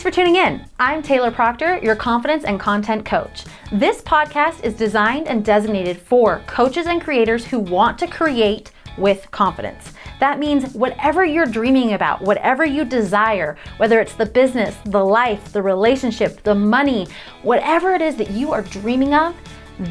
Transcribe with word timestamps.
Thanks 0.00 0.16
for 0.16 0.22
tuning 0.22 0.36
in. 0.36 0.64
I'm 0.78 1.02
Taylor 1.02 1.30
Proctor, 1.30 1.76
your 1.82 1.94
confidence 1.94 2.44
and 2.44 2.58
content 2.58 3.04
coach. 3.04 3.44
This 3.70 4.00
podcast 4.00 4.64
is 4.64 4.72
designed 4.72 5.28
and 5.28 5.44
designated 5.44 5.98
for 5.98 6.40
coaches 6.46 6.86
and 6.86 7.02
creators 7.02 7.44
who 7.44 7.58
want 7.58 7.98
to 7.98 8.06
create 8.06 8.72
with 8.96 9.30
confidence. 9.30 9.92
That 10.18 10.38
means 10.38 10.72
whatever 10.72 11.26
you're 11.26 11.44
dreaming 11.44 11.92
about, 11.92 12.22
whatever 12.22 12.64
you 12.64 12.86
desire, 12.86 13.58
whether 13.76 14.00
it's 14.00 14.14
the 14.14 14.24
business, 14.24 14.74
the 14.86 15.04
life, 15.04 15.52
the 15.52 15.60
relationship, 15.60 16.42
the 16.44 16.54
money, 16.54 17.06
whatever 17.42 17.92
it 17.92 18.00
is 18.00 18.16
that 18.16 18.30
you 18.30 18.52
are 18.52 18.62
dreaming 18.62 19.12
of, 19.12 19.36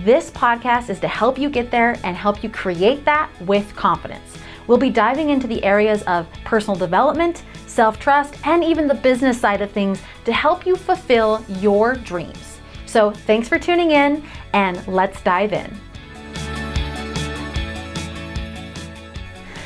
this 0.04 0.32
podcast 0.32 0.89
is 0.89 1.00
to 1.02 1.07
help 1.07 1.38
you 1.38 1.52
get 1.52 1.70
there 1.70 2.00
and 2.04 2.18
help 2.18 2.41
you 2.41 2.50
create 2.50 3.05
that 3.05 3.30
with 3.41 3.76
confidence. 3.76 4.39
We'll 4.66 4.80
be 4.80 4.89
diving 4.89 5.30
into 5.30 5.46
the 5.46 5.64
areas 5.64 6.02
of 6.04 6.28
personal 6.46 6.75
development, 6.75 7.44
self 7.79 7.97
trust, 7.97 8.36
and 8.46 8.61
even 8.61 8.89
the 8.89 8.93
business 8.93 9.39
side 9.39 9.61
of 9.61 9.71
things 9.71 10.01
to 10.25 10.33
help 10.33 10.65
you 10.65 10.75
fulfill 10.75 11.42
your 11.61 11.96
dreams. 11.96 12.60
So, 12.86 13.11
thanks 13.11 13.47
for 13.47 13.57
tuning 13.57 13.92
in, 13.92 14.21
and 14.52 14.86
let's 14.86 15.21
dive 15.21 15.54
in. 15.54 15.74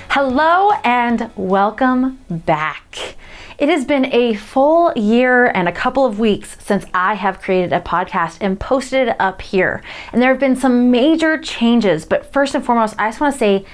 Hello, 0.09 0.73
and 0.83 1.31
welcome 1.35 2.19
back. 2.29 3.15
It 3.57 3.69
has 3.69 3.83
been 3.83 4.13
a 4.13 4.35
full 4.35 4.93
year 4.95 5.45
and 5.45 5.67
a 5.67 5.71
couple 5.71 6.05
of 6.05 6.19
weeks 6.19 6.55
since 6.59 6.85
I 6.93 7.15
have 7.15 7.41
created 7.41 7.73
a 7.73 7.79
podcast 7.79 8.37
and 8.41 8.59
posted 8.59 9.07
it 9.07 9.15
up 9.19 9.41
here. 9.41 9.81
And 10.11 10.21
there 10.21 10.29
have 10.29 10.39
been 10.39 10.55
some 10.55 10.91
major 10.91 11.39
changes, 11.39 12.05
but 12.05 12.31
first 12.31 12.53
and 12.53 12.63
foremost, 12.63 12.93
I 12.99 13.07
just 13.07 13.21
want 13.21 13.33
to 13.33 13.39
say 13.39 13.65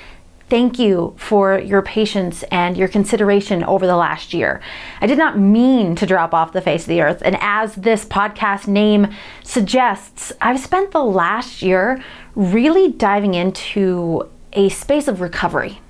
Thank 0.50 0.80
you 0.80 1.14
for 1.16 1.60
your 1.60 1.84
patience 1.84 2.44
and 2.52 2.76
your 2.76 2.88
consideration 2.88 3.64
over 3.64 3.86
the 3.86 3.96
last 3.96 4.34
year. 4.34 4.62
I 5.00 5.06
did 5.06 5.20
not 5.20 5.38
mean 5.38 5.96
to 5.96 6.08
drop 6.08 6.34
off 6.34 6.54
the 6.54 6.62
face 6.62 6.82
of 6.84 6.88
the 6.88 7.02
earth. 7.02 7.22
And 7.24 7.38
as 7.40 7.76
this 7.76 8.04
podcast 8.04 8.68
name 8.68 9.14
suggests, 9.44 10.34
I've 10.42 10.60
spent 10.60 10.90
the 10.92 11.04
last 11.04 11.62
year 11.62 12.04
really 12.34 12.92
diving 12.92 13.36
into 13.36 14.28
a 14.54 14.70
space 14.70 15.08
of 15.08 15.22
recovery. 15.22 15.82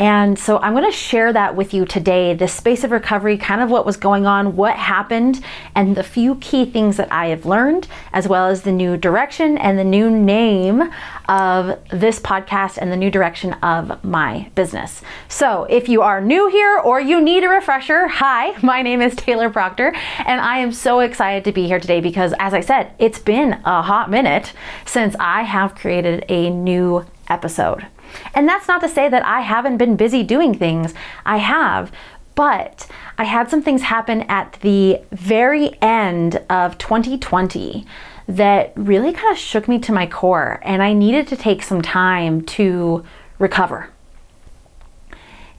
And 0.00 0.38
so 0.38 0.56
I'm 0.60 0.72
going 0.72 0.90
to 0.90 0.96
share 0.96 1.30
that 1.30 1.54
with 1.54 1.74
you 1.74 1.84
today 1.84 2.32
the 2.32 2.48
space 2.48 2.84
of 2.84 2.90
recovery, 2.90 3.36
kind 3.36 3.60
of 3.60 3.68
what 3.68 3.84
was 3.84 3.98
going 3.98 4.24
on, 4.24 4.56
what 4.56 4.74
happened, 4.74 5.44
and 5.74 5.94
the 5.94 6.02
few 6.02 6.36
key 6.36 6.64
things 6.64 6.96
that 6.96 7.12
I 7.12 7.26
have 7.26 7.44
learned, 7.44 7.86
as 8.14 8.26
well 8.26 8.46
as 8.46 8.62
the 8.62 8.72
new 8.72 8.96
direction 8.96 9.58
and 9.58 9.78
the 9.78 9.84
new 9.84 10.10
name 10.10 10.90
of 11.28 11.78
this 11.90 12.18
podcast 12.18 12.78
and 12.78 12.90
the 12.90 12.96
new 12.96 13.10
direction 13.10 13.52
of 13.62 14.02
my 14.02 14.50
business. 14.54 15.02
So 15.28 15.64
if 15.64 15.86
you 15.86 16.00
are 16.00 16.22
new 16.22 16.48
here 16.48 16.78
or 16.78 16.98
you 16.98 17.20
need 17.20 17.44
a 17.44 17.50
refresher, 17.50 18.08
hi, 18.08 18.58
my 18.62 18.80
name 18.80 19.02
is 19.02 19.14
Taylor 19.14 19.50
Proctor, 19.50 19.94
and 20.24 20.40
I 20.40 20.60
am 20.60 20.72
so 20.72 21.00
excited 21.00 21.44
to 21.44 21.52
be 21.52 21.66
here 21.66 21.78
today 21.78 22.00
because, 22.00 22.32
as 22.38 22.54
I 22.54 22.60
said, 22.60 22.94
it's 22.98 23.18
been 23.18 23.60
a 23.66 23.82
hot 23.82 24.10
minute 24.10 24.54
since 24.86 25.14
I 25.20 25.42
have 25.42 25.74
created 25.74 26.24
a 26.30 26.48
new 26.48 27.04
episode. 27.28 27.86
And 28.34 28.48
that's 28.48 28.68
not 28.68 28.80
to 28.82 28.88
say 28.88 29.08
that 29.08 29.24
I 29.24 29.40
haven't 29.40 29.76
been 29.76 29.96
busy 29.96 30.22
doing 30.22 30.54
things. 30.54 30.94
I 31.24 31.38
have. 31.38 31.92
But 32.34 32.86
I 33.18 33.24
had 33.24 33.50
some 33.50 33.60
things 33.60 33.82
happen 33.82 34.22
at 34.22 34.58
the 34.62 35.00
very 35.12 35.76
end 35.82 36.42
of 36.48 36.78
2020 36.78 37.84
that 38.28 38.72
really 38.76 39.12
kind 39.12 39.32
of 39.32 39.38
shook 39.38 39.66
me 39.66 39.78
to 39.80 39.92
my 39.92 40.06
core, 40.06 40.60
and 40.62 40.82
I 40.82 40.92
needed 40.92 41.26
to 41.28 41.36
take 41.36 41.62
some 41.62 41.82
time 41.82 42.42
to 42.42 43.04
recover. 43.38 43.90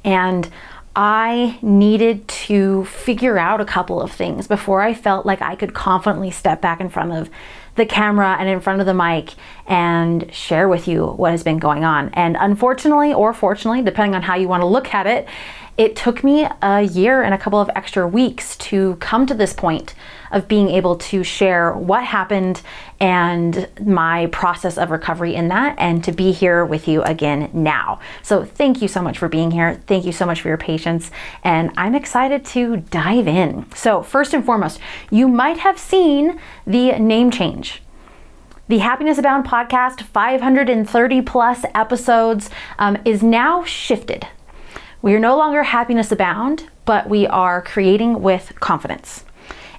And 0.03 0.49
I 0.95 1.59
needed 1.61 2.27
to 2.27 2.85
figure 2.85 3.37
out 3.37 3.61
a 3.61 3.65
couple 3.65 4.01
of 4.01 4.11
things 4.11 4.47
before 4.47 4.81
I 4.81 4.93
felt 4.93 5.25
like 5.25 5.41
I 5.41 5.55
could 5.55 5.73
confidently 5.73 6.31
step 6.31 6.61
back 6.61 6.79
in 6.79 6.89
front 6.89 7.11
of 7.11 7.29
the 7.75 7.85
camera 7.85 8.35
and 8.39 8.49
in 8.49 8.59
front 8.59 8.79
of 8.79 8.85
the 8.85 8.93
mic 8.93 9.33
and 9.65 10.33
share 10.33 10.67
with 10.67 10.87
you 10.87 11.05
what 11.05 11.31
has 11.31 11.43
been 11.43 11.57
going 11.57 11.83
on. 11.83 12.09
And 12.13 12.37
unfortunately, 12.39 13.13
or 13.13 13.33
fortunately, 13.33 13.81
depending 13.81 14.15
on 14.15 14.21
how 14.21 14.35
you 14.35 14.47
want 14.47 14.61
to 14.61 14.67
look 14.67 14.93
at 14.93 15.07
it, 15.07 15.27
it 15.77 15.95
took 15.95 16.23
me 16.23 16.47
a 16.61 16.81
year 16.81 17.21
and 17.23 17.33
a 17.33 17.37
couple 17.37 17.59
of 17.59 17.69
extra 17.75 18.07
weeks 18.07 18.57
to 18.57 18.95
come 18.95 19.25
to 19.25 19.33
this 19.33 19.53
point 19.53 19.95
of 20.31 20.47
being 20.47 20.69
able 20.69 20.95
to 20.95 21.23
share 21.23 21.73
what 21.73 22.03
happened 22.03 22.61
and 22.99 23.67
my 23.85 24.27
process 24.27 24.77
of 24.77 24.91
recovery 24.91 25.35
in 25.35 25.47
that, 25.49 25.75
and 25.77 26.03
to 26.03 26.11
be 26.11 26.31
here 26.31 26.63
with 26.65 26.87
you 26.87 27.01
again 27.03 27.49
now. 27.53 27.99
So, 28.21 28.45
thank 28.45 28.81
you 28.81 28.87
so 28.87 29.01
much 29.01 29.17
for 29.17 29.27
being 29.27 29.51
here. 29.51 29.81
Thank 29.87 30.05
you 30.05 30.11
so 30.11 30.25
much 30.25 30.41
for 30.41 30.47
your 30.47 30.57
patience, 30.57 31.11
and 31.43 31.71
I'm 31.77 31.95
excited 31.95 32.45
to 32.45 32.77
dive 32.77 33.27
in. 33.27 33.65
So, 33.73 34.01
first 34.03 34.33
and 34.33 34.45
foremost, 34.45 34.79
you 35.09 35.27
might 35.27 35.57
have 35.59 35.79
seen 35.79 36.39
the 36.65 36.97
name 36.99 37.31
change. 37.31 37.81
The 38.67 38.77
Happiness 38.77 39.17
Abound 39.17 39.45
podcast, 39.45 40.01
530 40.01 41.21
plus 41.23 41.65
episodes, 41.75 42.49
um, 42.79 42.97
is 43.03 43.21
now 43.21 43.65
shifted. 43.65 44.27
We 45.01 45.13
are 45.13 45.19
no 45.19 45.35
longer 45.35 45.63
Happiness 45.63 46.11
Abound, 46.11 46.69
but 46.85 47.09
we 47.09 47.27
are 47.27 47.61
creating 47.61 48.21
with 48.21 48.53
confidence. 48.59 49.25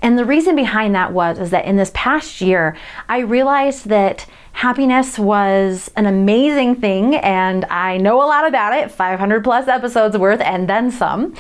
And 0.03 0.19
the 0.19 0.25
reason 0.25 0.57
behind 0.57 0.95
that 0.97 1.13
was 1.13 1.39
is 1.39 1.51
that 1.51 1.65
in 1.65 1.77
this 1.77 1.93
past 1.95 2.41
year, 2.41 2.77
I 3.09 3.21
realized 3.21 3.89
that 3.89 4.27
happiness 4.53 5.19
was 5.19 5.91
an 5.97 6.07
amazing 6.07 6.75
thing 6.75 7.15
and 7.15 7.65
I 7.67 7.97
know 7.97 8.23
a 8.23 8.27
lot 8.27 8.47
about 8.47 8.75
it, 8.75 8.91
500 8.91 9.45
plus 9.45 9.69
episodes 9.69 10.19
worth 10.19 10.41
and 10.41 10.69
then 10.69 10.91
some, 10.91 11.35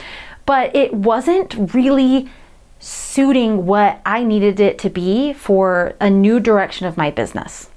but 0.46 0.74
it 0.74 0.94
wasn't 0.94 1.74
really 1.74 2.30
suiting 2.78 3.66
what 3.66 4.00
I 4.06 4.24
needed 4.24 4.58
it 4.60 4.78
to 4.80 4.90
be 4.90 5.32
for 5.32 5.94
a 6.00 6.08
new 6.08 6.40
direction 6.40 6.86
of 6.86 6.96
my 6.96 7.10
business. 7.10 7.68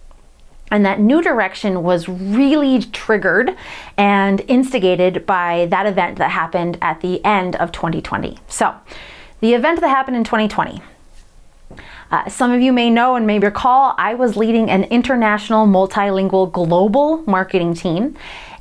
And 0.72 0.86
that 0.86 1.00
new 1.00 1.22
direction 1.22 1.84
was 1.84 2.10
really 2.10 2.82
triggered 2.82 3.56
and 3.98 4.42
instigated 4.48 5.26
by 5.26 5.68
that 5.70 5.86
event 5.86 6.18
that 6.18 6.32
happened 6.32 6.78
at 6.82 7.02
the 7.02 7.24
end 7.24 7.56
of 7.58 7.72
2020. 7.72 8.38
So, 8.48 8.74
the 9.42 9.54
event 9.54 9.82
that 9.82 9.90
happened 9.90 10.18
in 10.18 10.24
2020. 10.24 10.82
Uh, 12.12 12.30
some 12.30 12.52
of 12.52 12.62
you 12.62 12.72
may 12.72 12.90
know 12.90 13.16
and 13.16 13.26
may 13.26 13.40
recall, 13.40 13.96
I 13.98 14.14
was 14.14 14.38
leading 14.38 14.70
an 14.70 14.84
international, 14.86 15.68
multilingual, 15.68 16.52
global 16.52 17.24
marketing 17.26 17.74
team, 17.74 18.16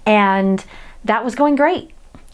and 0.07 0.65
that 1.05 1.25
was 1.25 1.35
going 1.35 1.57
great, 1.57 1.91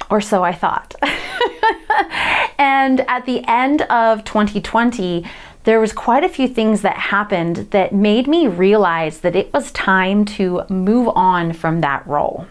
or 0.09 0.21
so 0.21 0.45
I 0.45 0.53
thought. 0.53 0.95
and 2.59 3.01
at 3.03 3.27
the 3.27 3.43
end 3.49 3.83
of 3.83 4.25
2020, 4.25 5.27
there 5.65 5.81
was 5.81 5.93
quite 5.93 6.25
a 6.25 6.29
few 6.29 6.49
things 6.49 6.83
that 6.83 6.97
happened 6.97 7.69
that 7.71 7.93
made 7.93 8.27
me 8.27 8.47
realize 8.47 9.21
that 9.21 9.37
it 9.37 9.53
was 9.53 9.73
time 9.73 10.25
to 10.25 10.63
move 10.69 11.09
on 11.15 11.53
from 11.53 11.81
that 11.81 12.07
role. 12.07 12.47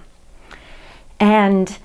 And 1.19 1.77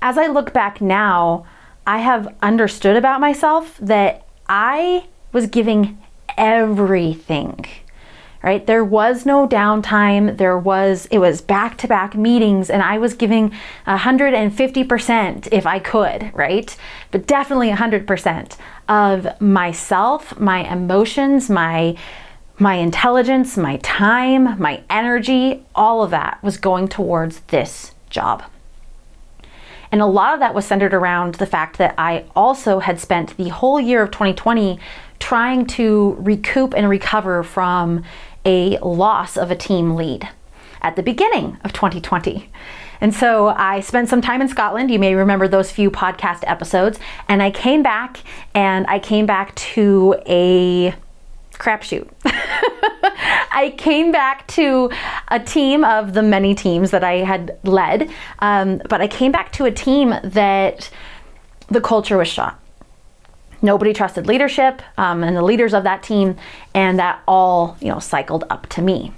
as 0.00 0.18
I 0.18 0.26
look 0.26 0.52
back 0.52 0.80
now, 0.80 1.46
I 1.86 1.98
have 1.98 2.34
understood 2.42 2.96
about 2.96 3.20
myself 3.20 3.78
that 3.80 4.26
I 4.48 5.06
was 5.32 5.46
giving 5.46 5.98
everything. 6.36 7.66
Right? 8.42 8.66
There 8.66 8.84
was 8.84 9.24
no 9.24 9.46
downtime. 9.46 10.36
There 10.36 10.58
was, 10.58 11.06
it 11.12 11.18
was 11.18 11.40
back 11.40 11.78
to 11.78 11.86
back 11.86 12.16
meetings, 12.16 12.70
and 12.70 12.82
I 12.82 12.98
was 12.98 13.14
giving 13.14 13.52
150% 13.86 15.48
if 15.52 15.64
I 15.64 15.78
could, 15.78 16.32
right? 16.34 16.76
But 17.12 17.28
definitely 17.28 17.70
100% 17.70 18.56
of 18.88 19.40
myself, 19.40 20.38
my 20.40 20.70
emotions, 20.70 21.48
my 21.48 21.96
my 22.58 22.74
intelligence, 22.74 23.56
my 23.56 23.76
time, 23.78 24.60
my 24.60 24.82
energy, 24.88 25.64
all 25.74 26.02
of 26.02 26.10
that 26.10 26.40
was 26.44 26.56
going 26.56 26.86
towards 26.86 27.40
this 27.48 27.92
job. 28.08 28.44
And 29.92 30.00
a 30.00 30.06
lot 30.06 30.32
of 30.34 30.40
that 30.40 30.54
was 30.54 30.64
centered 30.64 30.94
around 30.94 31.34
the 31.36 31.46
fact 31.46 31.76
that 31.78 31.94
I 31.98 32.24
also 32.34 32.78
had 32.78 32.98
spent 32.98 33.36
the 33.36 33.50
whole 33.50 33.78
year 33.78 34.02
of 34.02 34.10
2020 34.10 34.80
trying 35.18 35.66
to 35.66 36.16
recoup 36.18 36.74
and 36.74 36.88
recover 36.88 37.42
from 37.42 38.02
a 38.44 38.78
loss 38.78 39.36
of 39.36 39.50
a 39.50 39.56
team 39.56 39.94
lead 39.94 40.28
at 40.80 40.96
the 40.96 41.02
beginning 41.02 41.58
of 41.62 41.72
2020. 41.72 42.50
And 43.02 43.12
so 43.12 43.48
I 43.48 43.80
spent 43.80 44.08
some 44.08 44.20
time 44.20 44.40
in 44.40 44.48
Scotland. 44.48 44.90
You 44.90 44.98
may 44.98 45.14
remember 45.14 45.46
those 45.46 45.70
few 45.70 45.90
podcast 45.90 46.44
episodes. 46.46 46.98
And 47.28 47.42
I 47.42 47.50
came 47.50 47.82
back 47.82 48.18
and 48.54 48.86
I 48.86 48.98
came 48.98 49.26
back 49.26 49.54
to 49.56 50.16
a 50.26 50.94
crapshoot. 51.62 52.08
I 53.54 53.74
came 53.78 54.10
back 54.10 54.46
to 54.48 54.90
a 55.28 55.38
team 55.38 55.84
of 55.84 56.14
the 56.14 56.22
many 56.22 56.54
teams 56.54 56.90
that 56.90 57.04
I 57.04 57.18
had 57.18 57.58
led, 57.62 58.10
um, 58.40 58.82
but 58.88 59.00
I 59.00 59.06
came 59.06 59.30
back 59.30 59.52
to 59.52 59.66
a 59.66 59.70
team 59.70 60.14
that 60.24 60.90
the 61.68 61.80
culture 61.80 62.18
was 62.18 62.28
shot. 62.28 62.58
Nobody 63.62 63.92
trusted 63.92 64.26
leadership 64.26 64.82
um, 64.98 65.22
and 65.22 65.36
the 65.36 65.42
leaders 65.42 65.72
of 65.72 65.84
that 65.84 66.02
team, 66.02 66.36
and 66.74 66.98
that 66.98 67.22
all 67.28 67.76
you 67.80 67.88
know 67.88 68.00
cycled 68.00 68.44
up 68.50 68.66
to 68.70 68.82
me. 68.82 69.12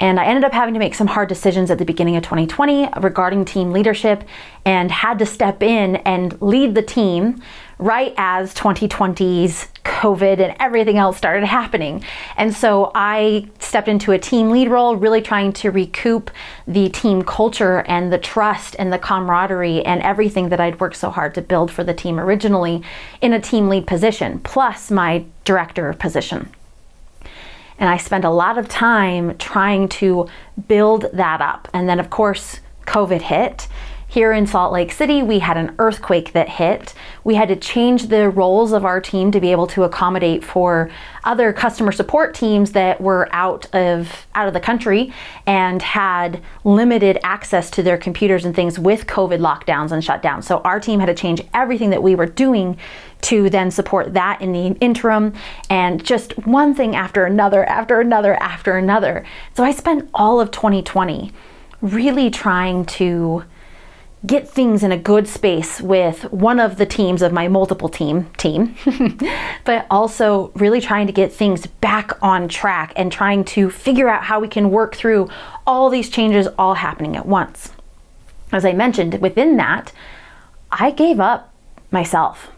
And 0.00 0.20
I 0.20 0.26
ended 0.26 0.44
up 0.44 0.52
having 0.52 0.74
to 0.74 0.80
make 0.80 0.94
some 0.94 1.08
hard 1.08 1.28
decisions 1.28 1.70
at 1.70 1.78
the 1.78 1.84
beginning 1.84 2.16
of 2.16 2.22
2020 2.22 2.88
regarding 3.00 3.44
team 3.44 3.72
leadership 3.72 4.22
and 4.64 4.92
had 4.92 5.18
to 5.18 5.26
step 5.26 5.60
in 5.60 5.96
and 5.96 6.40
lead 6.40 6.76
the 6.76 6.82
team 6.82 7.42
right 7.78 8.12
as 8.16 8.54
2020's 8.54 9.68
COVID 9.84 10.38
and 10.38 10.54
everything 10.60 10.98
else 10.98 11.16
started 11.16 11.46
happening. 11.46 12.04
And 12.36 12.54
so 12.54 12.92
I 12.94 13.48
stepped 13.58 13.88
into 13.88 14.12
a 14.12 14.18
team 14.18 14.50
lead 14.50 14.68
role, 14.68 14.96
really 14.96 15.22
trying 15.22 15.52
to 15.54 15.70
recoup 15.70 16.30
the 16.66 16.88
team 16.90 17.22
culture 17.22 17.80
and 17.88 18.12
the 18.12 18.18
trust 18.18 18.76
and 18.78 18.92
the 18.92 18.98
camaraderie 18.98 19.84
and 19.84 20.02
everything 20.02 20.50
that 20.50 20.60
I'd 20.60 20.78
worked 20.80 20.96
so 20.96 21.10
hard 21.10 21.34
to 21.34 21.42
build 21.42 21.70
for 21.70 21.84
the 21.84 21.94
team 21.94 22.20
originally 22.20 22.82
in 23.20 23.32
a 23.32 23.40
team 23.40 23.68
lead 23.68 23.86
position, 23.86 24.40
plus 24.40 24.90
my 24.90 25.24
director 25.44 25.92
position. 25.94 26.50
And 27.78 27.88
I 27.88 27.96
spent 27.96 28.24
a 28.24 28.30
lot 28.30 28.58
of 28.58 28.68
time 28.68 29.38
trying 29.38 29.88
to 29.90 30.28
build 30.66 31.06
that 31.12 31.40
up. 31.40 31.68
And 31.72 31.88
then, 31.88 32.00
of 32.00 32.10
course, 32.10 32.60
COVID 32.86 33.22
hit. 33.22 33.68
Here 34.10 34.32
in 34.32 34.46
Salt 34.46 34.72
Lake 34.72 34.90
City, 34.90 35.22
we 35.22 35.40
had 35.40 35.58
an 35.58 35.74
earthquake 35.78 36.32
that 36.32 36.48
hit. 36.48 36.94
We 37.24 37.34
had 37.34 37.48
to 37.48 37.56
change 37.56 38.06
the 38.06 38.30
roles 38.30 38.72
of 38.72 38.86
our 38.86 39.02
team 39.02 39.30
to 39.32 39.38
be 39.38 39.52
able 39.52 39.66
to 39.66 39.84
accommodate 39.84 40.42
for 40.42 40.90
other 41.24 41.52
customer 41.52 41.92
support 41.92 42.34
teams 42.34 42.72
that 42.72 43.02
were 43.02 43.28
out 43.32 43.66
of 43.74 44.26
out 44.34 44.48
of 44.48 44.54
the 44.54 44.60
country 44.60 45.12
and 45.46 45.82
had 45.82 46.42
limited 46.64 47.18
access 47.22 47.70
to 47.72 47.82
their 47.82 47.98
computers 47.98 48.46
and 48.46 48.56
things 48.56 48.78
with 48.78 49.06
COVID 49.06 49.40
lockdowns 49.40 49.92
and 49.92 50.02
shutdowns. 50.02 50.44
So 50.44 50.60
our 50.60 50.80
team 50.80 51.00
had 51.00 51.06
to 51.06 51.14
change 51.14 51.42
everything 51.52 51.90
that 51.90 52.02
we 52.02 52.14
were 52.14 52.24
doing 52.24 52.78
to 53.20 53.50
then 53.50 53.70
support 53.70 54.14
that 54.14 54.40
in 54.40 54.52
the 54.52 54.68
interim 54.80 55.34
and 55.68 56.02
just 56.02 56.32
one 56.46 56.74
thing 56.74 56.96
after 56.96 57.26
another 57.26 57.62
after 57.66 58.00
another 58.00 58.42
after 58.42 58.78
another. 58.78 59.26
So 59.54 59.64
I 59.64 59.72
spent 59.72 60.08
all 60.14 60.40
of 60.40 60.50
2020 60.50 61.30
really 61.82 62.30
trying 62.30 62.86
to 62.86 63.44
get 64.26 64.48
things 64.48 64.82
in 64.82 64.90
a 64.90 64.98
good 64.98 65.28
space 65.28 65.80
with 65.80 66.24
one 66.32 66.58
of 66.58 66.76
the 66.76 66.86
teams 66.86 67.22
of 67.22 67.32
my 67.32 67.46
multiple 67.46 67.88
team 67.88 68.24
team 68.36 68.74
but 69.64 69.86
also 69.90 70.50
really 70.56 70.80
trying 70.80 71.06
to 71.06 71.12
get 71.12 71.32
things 71.32 71.66
back 71.66 72.20
on 72.20 72.48
track 72.48 72.92
and 72.96 73.12
trying 73.12 73.44
to 73.44 73.70
figure 73.70 74.08
out 74.08 74.24
how 74.24 74.40
we 74.40 74.48
can 74.48 74.70
work 74.70 74.96
through 74.96 75.28
all 75.66 75.88
these 75.88 76.10
changes 76.10 76.48
all 76.58 76.74
happening 76.74 77.16
at 77.16 77.26
once. 77.26 77.72
As 78.50 78.64
i 78.64 78.72
mentioned 78.72 79.20
within 79.20 79.56
that 79.56 79.92
i 80.72 80.90
gave 80.90 81.20
up 81.20 81.52
myself. 81.90 82.50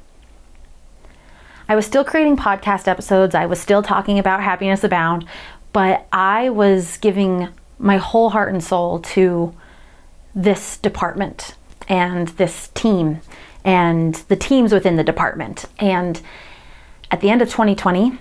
I 1.69 1.77
was 1.77 1.87
still 1.87 2.05
creating 2.05 2.37
podcast 2.37 2.89
episodes. 2.89 3.33
I 3.33 3.47
was 3.47 3.61
still 3.61 3.83
talking 3.83 4.19
about 4.19 4.43
happiness 4.43 4.83
abound 4.83 5.27
but 5.75 6.07
i 6.11 6.49
was 6.49 6.97
giving 6.97 7.49
my 7.79 7.99
whole 7.99 8.31
heart 8.31 8.53
and 8.53 8.65
soul 8.65 9.01
to 9.01 9.55
this 10.35 10.77
department 10.77 11.55
and 11.89 12.29
this 12.29 12.69
team 12.69 13.21
and 13.65 14.15
the 14.29 14.37
teams 14.37 14.73
within 14.73 14.97
the 14.97 15.05
department. 15.05 15.67
And 15.79 16.21
at 17.11 17.21
the 17.21 17.31
end 17.31 17.43
of 17.43 17.49
2020, 17.49 18.19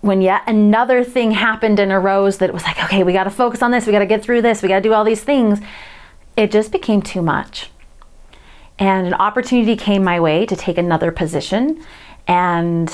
when 0.00 0.22
yet 0.22 0.42
another 0.46 1.04
thing 1.04 1.32
happened 1.32 1.78
and 1.78 1.92
arose 1.92 2.38
that 2.38 2.52
was 2.52 2.62
like, 2.62 2.82
okay, 2.84 3.02
we 3.02 3.12
got 3.12 3.24
to 3.24 3.30
focus 3.30 3.62
on 3.62 3.70
this, 3.70 3.86
we 3.86 3.92
got 3.92 3.98
to 3.98 4.06
get 4.06 4.22
through 4.22 4.42
this, 4.42 4.62
we 4.62 4.68
got 4.68 4.76
to 4.76 4.82
do 4.82 4.94
all 4.94 5.04
these 5.04 5.22
things, 5.22 5.60
it 6.36 6.50
just 6.50 6.72
became 6.72 7.02
too 7.02 7.20
much. 7.20 7.70
And 8.78 9.06
an 9.06 9.14
opportunity 9.14 9.76
came 9.76 10.02
my 10.02 10.20
way 10.20 10.46
to 10.46 10.56
take 10.56 10.78
another 10.78 11.12
position. 11.12 11.84
And 12.26 12.90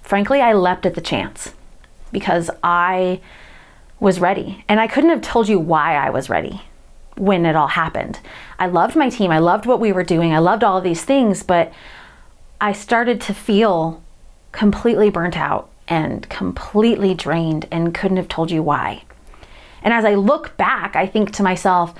frankly, 0.00 0.40
I 0.40 0.54
leapt 0.54 0.86
at 0.86 0.94
the 0.94 1.02
chance 1.02 1.52
because 2.12 2.50
I 2.62 3.20
was 4.00 4.20
ready. 4.20 4.64
And 4.68 4.80
I 4.80 4.86
couldn't 4.86 5.10
have 5.10 5.20
told 5.20 5.48
you 5.48 5.58
why 5.58 5.96
I 5.96 6.08
was 6.08 6.30
ready 6.30 6.62
when 7.18 7.46
it 7.46 7.56
all 7.56 7.68
happened. 7.68 8.20
I 8.58 8.66
loved 8.66 8.96
my 8.96 9.08
team, 9.08 9.30
I 9.30 9.38
loved 9.38 9.66
what 9.66 9.80
we 9.80 9.92
were 9.92 10.04
doing, 10.04 10.32
I 10.32 10.38
loved 10.38 10.64
all 10.64 10.78
of 10.78 10.84
these 10.84 11.04
things, 11.04 11.42
but 11.42 11.72
I 12.60 12.72
started 12.72 13.20
to 13.22 13.34
feel 13.34 14.02
completely 14.52 15.10
burnt 15.10 15.36
out 15.36 15.70
and 15.86 16.28
completely 16.28 17.14
drained 17.14 17.66
and 17.70 17.94
couldn't 17.94 18.16
have 18.16 18.28
told 18.28 18.50
you 18.50 18.62
why. 18.62 19.04
And 19.82 19.94
as 19.94 20.04
I 20.04 20.14
look 20.14 20.56
back, 20.56 20.96
I 20.96 21.06
think 21.06 21.32
to 21.32 21.42
myself, 21.42 21.94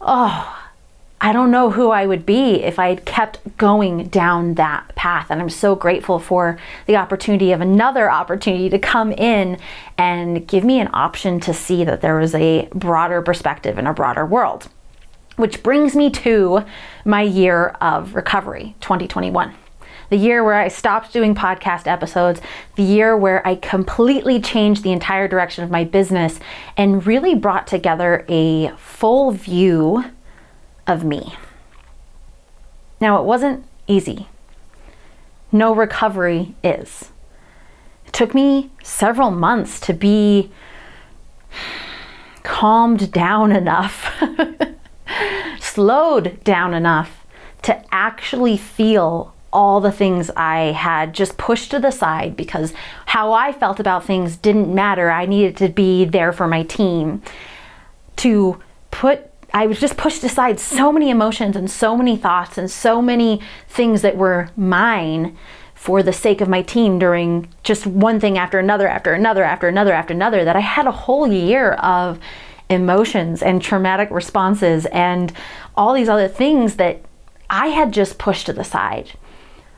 oh, 0.00 0.61
I 1.24 1.32
don't 1.32 1.52
know 1.52 1.70
who 1.70 1.90
I 1.90 2.04
would 2.04 2.26
be 2.26 2.64
if 2.64 2.80
I 2.80 2.88
had 2.88 3.04
kept 3.04 3.56
going 3.56 4.08
down 4.08 4.54
that 4.54 4.92
path. 4.96 5.28
And 5.30 5.40
I'm 5.40 5.48
so 5.48 5.76
grateful 5.76 6.18
for 6.18 6.58
the 6.86 6.96
opportunity 6.96 7.52
of 7.52 7.60
another 7.60 8.10
opportunity 8.10 8.68
to 8.70 8.78
come 8.80 9.12
in 9.12 9.56
and 9.96 10.44
give 10.48 10.64
me 10.64 10.80
an 10.80 10.90
option 10.92 11.38
to 11.38 11.54
see 11.54 11.84
that 11.84 12.00
there 12.00 12.16
was 12.16 12.34
a 12.34 12.68
broader 12.74 13.22
perspective 13.22 13.78
and 13.78 13.86
a 13.86 13.92
broader 13.92 14.26
world. 14.26 14.68
Which 15.36 15.62
brings 15.62 15.94
me 15.94 16.10
to 16.10 16.64
my 17.04 17.22
year 17.22 17.68
of 17.80 18.16
recovery, 18.16 18.74
2021 18.80 19.54
the 20.10 20.18
year 20.18 20.44
where 20.44 20.60
I 20.60 20.68
stopped 20.68 21.10
doing 21.10 21.34
podcast 21.34 21.86
episodes, 21.86 22.42
the 22.76 22.82
year 22.82 23.16
where 23.16 23.46
I 23.48 23.54
completely 23.54 24.42
changed 24.42 24.82
the 24.82 24.92
entire 24.92 25.26
direction 25.26 25.64
of 25.64 25.70
my 25.70 25.84
business 25.84 26.38
and 26.76 27.06
really 27.06 27.34
brought 27.34 27.66
together 27.66 28.26
a 28.28 28.72
full 28.76 29.30
view 29.30 30.04
of 30.86 31.04
me. 31.04 31.34
Now, 33.00 33.20
it 33.20 33.24
wasn't 33.24 33.64
easy. 33.86 34.28
No 35.50 35.74
recovery 35.74 36.54
is. 36.62 37.10
It 38.06 38.12
took 38.12 38.34
me 38.34 38.70
several 38.82 39.30
months 39.30 39.80
to 39.80 39.92
be 39.92 40.50
calmed 42.42 43.12
down 43.12 43.52
enough, 43.52 44.08
slowed 45.60 46.42
down 46.44 46.74
enough 46.74 47.26
to 47.62 47.82
actually 47.94 48.56
feel 48.56 49.34
all 49.52 49.80
the 49.80 49.92
things 49.92 50.30
I 50.36 50.72
had 50.72 51.12
just 51.12 51.36
pushed 51.36 51.70
to 51.72 51.78
the 51.78 51.90
side 51.90 52.36
because 52.36 52.72
how 53.06 53.32
I 53.32 53.52
felt 53.52 53.78
about 53.78 54.04
things 54.04 54.36
didn't 54.36 54.74
matter. 54.74 55.10
I 55.10 55.26
needed 55.26 55.56
to 55.58 55.68
be 55.68 56.04
there 56.04 56.32
for 56.32 56.48
my 56.48 56.62
team. 56.62 57.22
To 58.16 58.60
put 58.90 59.31
I 59.54 59.66
was 59.66 59.78
just 59.78 59.96
pushed 59.96 60.24
aside 60.24 60.58
so 60.58 60.90
many 60.90 61.10
emotions 61.10 61.56
and 61.56 61.70
so 61.70 61.96
many 61.96 62.16
thoughts 62.16 62.56
and 62.56 62.70
so 62.70 63.02
many 63.02 63.40
things 63.68 64.02
that 64.02 64.16
were 64.16 64.48
mine 64.56 65.36
for 65.74 66.02
the 66.02 66.12
sake 66.12 66.40
of 66.40 66.48
my 66.48 66.62
team 66.62 66.98
during 66.98 67.52
just 67.62 67.86
one 67.86 68.20
thing 68.20 68.38
after 68.38 68.58
another, 68.58 68.88
after 68.88 69.12
another, 69.12 69.42
after 69.42 69.68
another, 69.68 69.92
after 69.92 70.14
another, 70.14 70.44
that 70.44 70.56
I 70.56 70.60
had 70.60 70.86
a 70.86 70.92
whole 70.92 71.26
year 71.26 71.72
of 71.72 72.18
emotions 72.70 73.42
and 73.42 73.60
traumatic 73.60 74.08
responses 74.10 74.86
and 74.86 75.32
all 75.76 75.92
these 75.92 76.08
other 76.08 76.28
things 76.28 76.76
that 76.76 77.04
I 77.50 77.66
had 77.66 77.92
just 77.92 78.16
pushed 78.16 78.46
to 78.46 78.52
the 78.52 78.64
side. 78.64 79.12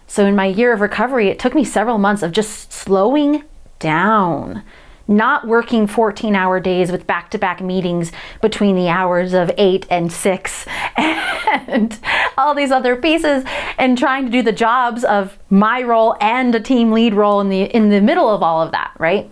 So, 0.07 0.27
in 0.27 0.37
my 0.37 0.47
year 0.47 0.73
of 0.73 0.81
recovery, 0.81 1.29
it 1.29 1.39
took 1.39 1.55
me 1.55 1.65
several 1.65 1.99
months 1.99 2.23
of 2.23 2.31
just 2.31 2.73
slowing 2.73 3.43
down 3.79 4.63
not 5.07 5.47
working 5.47 5.87
14 5.87 6.35
hour 6.35 6.61
days 6.61 6.91
with 6.91 7.07
back 7.07 7.31
to 7.31 7.39
back 7.39 7.61
meetings 7.61 8.13
between 8.41 8.77
the 8.77 8.89
hours 8.89 9.33
of 9.33 9.51
8 9.59 9.87
and 9.91 10.13
6 10.13 10.67
and 10.97 11.99
all 12.39 12.55
these 12.55 12.71
other 12.71 12.97
pieces 12.97 13.45
and 13.79 13.99
trying 13.99 14.25
to 14.25 14.31
do 14.31 14.43
the 14.43 14.53
jobs 14.53 15.05
of 15.05 15.39
my 15.51 15.83
role 15.83 16.17
and 16.21 16.55
a 16.55 16.61
team 16.61 16.93
lead 16.93 17.15
role 17.15 17.41
in 17.41 17.49
the 17.49 17.63
in 17.63 17.91
the 17.91 18.01
middle 18.01 18.29
of 18.29 18.43
all 18.43 18.63
of 18.63 18.73
that, 18.73 18.93
right? 18.99 19.31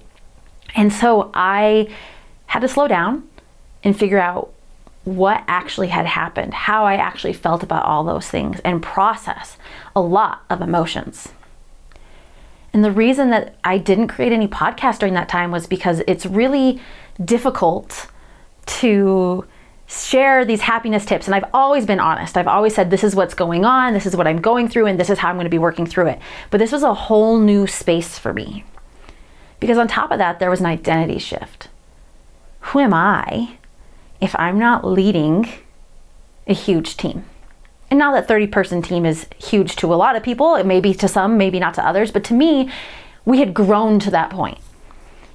And 0.74 0.92
so 0.92 1.30
I 1.34 1.88
had 2.46 2.60
to 2.60 2.68
slow 2.68 2.88
down 2.88 3.28
and 3.82 3.98
figure 3.98 4.18
out 4.18 4.52
what 5.04 5.42
actually 5.48 5.88
had 5.88 6.06
happened, 6.06 6.54
how 6.54 6.84
I 6.84 6.94
actually 6.94 7.32
felt 7.32 7.62
about 7.62 7.84
all 7.84 8.04
those 8.04 8.28
things 8.28 8.60
and 8.60 8.82
process 8.82 9.56
a 9.96 10.00
lot 10.00 10.44
of 10.48 10.60
emotions. 10.60 11.32
And 12.72 12.84
the 12.84 12.90
reason 12.90 13.30
that 13.30 13.54
I 13.64 13.78
didn't 13.78 14.08
create 14.08 14.32
any 14.32 14.48
podcast 14.48 14.98
during 14.98 15.14
that 15.14 15.28
time 15.28 15.50
was 15.50 15.66
because 15.66 16.02
it's 16.06 16.24
really 16.24 16.80
difficult 17.22 18.08
to 18.64 19.46
share 19.86 20.44
these 20.44 20.62
happiness 20.62 21.04
tips. 21.04 21.26
And 21.26 21.34
I've 21.34 21.50
always 21.52 21.84
been 21.84 22.00
honest. 22.00 22.36
I've 22.36 22.48
always 22.48 22.74
said, 22.74 22.90
this 22.90 23.04
is 23.04 23.14
what's 23.14 23.34
going 23.34 23.64
on, 23.64 23.92
this 23.92 24.06
is 24.06 24.16
what 24.16 24.26
I'm 24.26 24.40
going 24.40 24.68
through, 24.68 24.86
and 24.86 24.98
this 24.98 25.10
is 25.10 25.18
how 25.18 25.28
I'm 25.28 25.36
going 25.36 25.44
to 25.44 25.50
be 25.50 25.58
working 25.58 25.84
through 25.84 26.06
it. 26.06 26.18
But 26.50 26.58
this 26.58 26.72
was 26.72 26.82
a 26.82 26.94
whole 26.94 27.38
new 27.38 27.66
space 27.66 28.18
for 28.18 28.32
me. 28.32 28.64
Because 29.60 29.78
on 29.78 29.86
top 29.86 30.10
of 30.10 30.18
that, 30.18 30.38
there 30.38 30.50
was 30.50 30.60
an 30.60 30.66
identity 30.66 31.18
shift. 31.18 31.68
Who 32.60 32.78
am 32.78 32.94
I 32.94 33.58
if 34.20 34.34
I'm 34.38 34.58
not 34.58 34.84
leading 34.84 35.48
a 36.46 36.54
huge 36.54 36.96
team? 36.96 37.24
And 37.92 37.98
now 37.98 38.12
that 38.14 38.26
30 38.26 38.46
person 38.46 38.80
team 38.80 39.04
is 39.04 39.26
huge 39.36 39.76
to 39.76 39.92
a 39.92 39.96
lot 39.96 40.16
of 40.16 40.22
people, 40.22 40.54
it 40.54 40.64
may 40.64 40.80
be 40.80 40.94
to 40.94 41.06
some, 41.06 41.36
maybe 41.36 41.60
not 41.60 41.74
to 41.74 41.86
others, 41.86 42.10
but 42.10 42.24
to 42.24 42.32
me, 42.32 42.70
we 43.26 43.38
had 43.40 43.52
grown 43.52 43.98
to 43.98 44.10
that 44.10 44.30
point. 44.30 44.56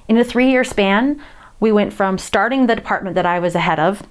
In 0.08 0.18
a 0.18 0.24
three 0.24 0.50
year 0.50 0.64
span, 0.64 1.22
we 1.60 1.70
went 1.70 1.92
from 1.92 2.18
starting 2.18 2.66
the 2.66 2.74
department 2.74 3.14
that 3.14 3.24
I 3.24 3.38
was 3.38 3.54
ahead 3.54 3.78
of 3.78 4.02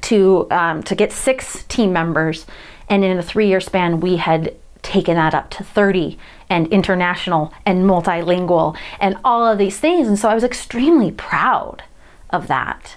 to 0.00 0.48
um, 0.50 0.82
to 0.82 0.96
get 0.96 1.12
six 1.12 1.62
team 1.68 1.92
members, 1.92 2.46
and 2.88 3.04
in 3.04 3.16
a 3.16 3.22
three 3.22 3.46
year 3.46 3.60
span, 3.60 4.00
we 4.00 4.16
had 4.16 4.56
taken 4.82 5.14
that 5.14 5.32
up 5.32 5.48
to 5.50 5.62
30 5.62 6.18
and 6.50 6.66
international 6.72 7.54
and 7.64 7.84
multilingual 7.84 8.76
and 8.98 9.16
all 9.22 9.46
of 9.46 9.56
these 9.56 9.78
things. 9.78 10.08
And 10.08 10.18
so 10.18 10.28
I 10.28 10.34
was 10.34 10.42
extremely 10.42 11.12
proud 11.12 11.84
of 12.30 12.48
that. 12.48 12.96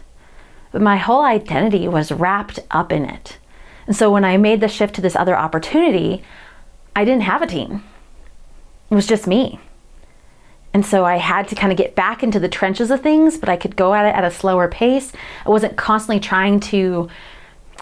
But 0.72 0.82
my 0.82 0.98
whole 0.98 1.22
identity 1.22 1.88
was 1.88 2.12
wrapped 2.12 2.58
up 2.72 2.92
in 2.92 3.06
it. 3.06 3.38
And 3.91 3.98
so 3.98 4.10
when 4.10 4.24
I 4.24 4.38
made 4.38 4.62
the 4.62 4.69
shift 4.69 4.95
to 4.95 5.01
this 5.01 5.17
other 5.17 5.38
opportunity, 5.38 6.24
I 6.95 7.03
didn't 7.03 7.24
have 7.24 7.41
a 7.41 7.45
team. 7.45 7.83
It 8.89 8.95
was 8.95 9.05
just 9.05 9.27
me. 9.27 9.60
And 10.74 10.86
so 10.86 11.03
I 11.03 11.17
had 11.17 11.50
to 11.50 11.55
kind 11.55 11.74
of 11.74 11.77
get 11.77 11.93
back 11.93 12.24
into 12.24 12.39
the 12.39 12.48
trenches 12.48 12.89
of 12.89 13.01
things, 13.01 13.38
but 13.38 13.50
I 13.50 13.57
could 13.57 13.75
go 13.75 13.93
at 13.93 14.05
it 14.05 14.15
at 14.15 14.24
a 14.24 14.31
slower 14.31 14.69
pace. 14.69 15.12
I 15.45 15.50
wasn't 15.50 15.75
constantly 15.75 16.21
trying 16.21 16.62
to 16.71 17.10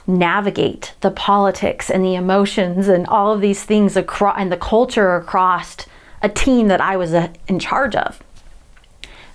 navigate 0.08 0.96
the 1.02 1.12
politics 1.12 1.92
and 1.92 2.04
the 2.04 2.16
emotions 2.16 2.88
and 2.88 3.06
all 3.06 3.32
of 3.32 3.40
these 3.40 3.64
things 3.64 3.96
across 3.96 4.36
and 4.40 4.52
the 4.52 4.58
culture 4.58 5.16
across 5.16 5.78
a 6.24 6.30
team 6.30 6.70
that 6.70 6.82
I 6.82 6.98
was 6.98 7.14
uh, 7.14 7.28
in 7.48 7.60
charge 7.60 7.96
of. 7.96 8.24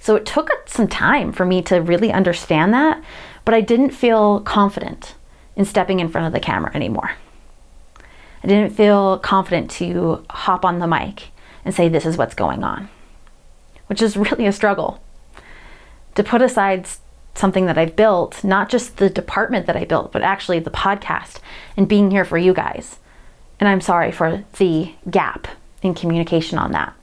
So 0.00 0.16
it 0.16 0.26
took 0.26 0.50
some 0.66 0.88
time 0.88 1.30
for 1.30 1.46
me 1.46 1.62
to 1.62 1.76
really 1.76 2.10
understand 2.10 2.74
that, 2.74 3.00
but 3.44 3.54
I 3.54 3.60
didn't 3.60 3.90
feel 3.90 4.40
confident 4.40 5.14
in 5.56 5.64
stepping 5.64 6.00
in 6.00 6.08
front 6.08 6.26
of 6.26 6.32
the 6.32 6.40
camera 6.40 6.70
anymore. 6.74 7.12
I 8.42 8.46
didn't 8.46 8.74
feel 8.74 9.18
confident 9.18 9.70
to 9.72 10.24
hop 10.30 10.64
on 10.64 10.78
the 10.78 10.86
mic 10.86 11.28
and 11.64 11.74
say, 11.74 11.88
This 11.88 12.04
is 12.04 12.16
what's 12.16 12.34
going 12.34 12.62
on 12.62 12.88
which 13.86 14.02
is 14.02 14.16
really 14.16 14.46
a 14.46 14.52
struggle. 14.52 15.00
To 16.14 16.24
put 16.24 16.42
aside 16.42 16.86
something 17.34 17.66
that 17.66 17.78
I 17.78 17.86
built, 17.86 18.44
not 18.44 18.68
just 18.68 18.98
the 18.98 19.10
department 19.10 19.66
that 19.66 19.76
I 19.76 19.84
built, 19.84 20.12
but 20.12 20.22
actually 20.22 20.60
the 20.60 20.70
podcast 20.70 21.38
and 21.76 21.88
being 21.88 22.10
here 22.10 22.24
for 22.24 22.38
you 22.38 22.54
guys. 22.54 22.98
And 23.58 23.68
I'm 23.68 23.80
sorry 23.80 24.12
for 24.12 24.44
the 24.58 24.94
gap 25.10 25.48
in 25.82 25.94
communication 25.94 26.58
on 26.58 26.72
that. 26.72 26.94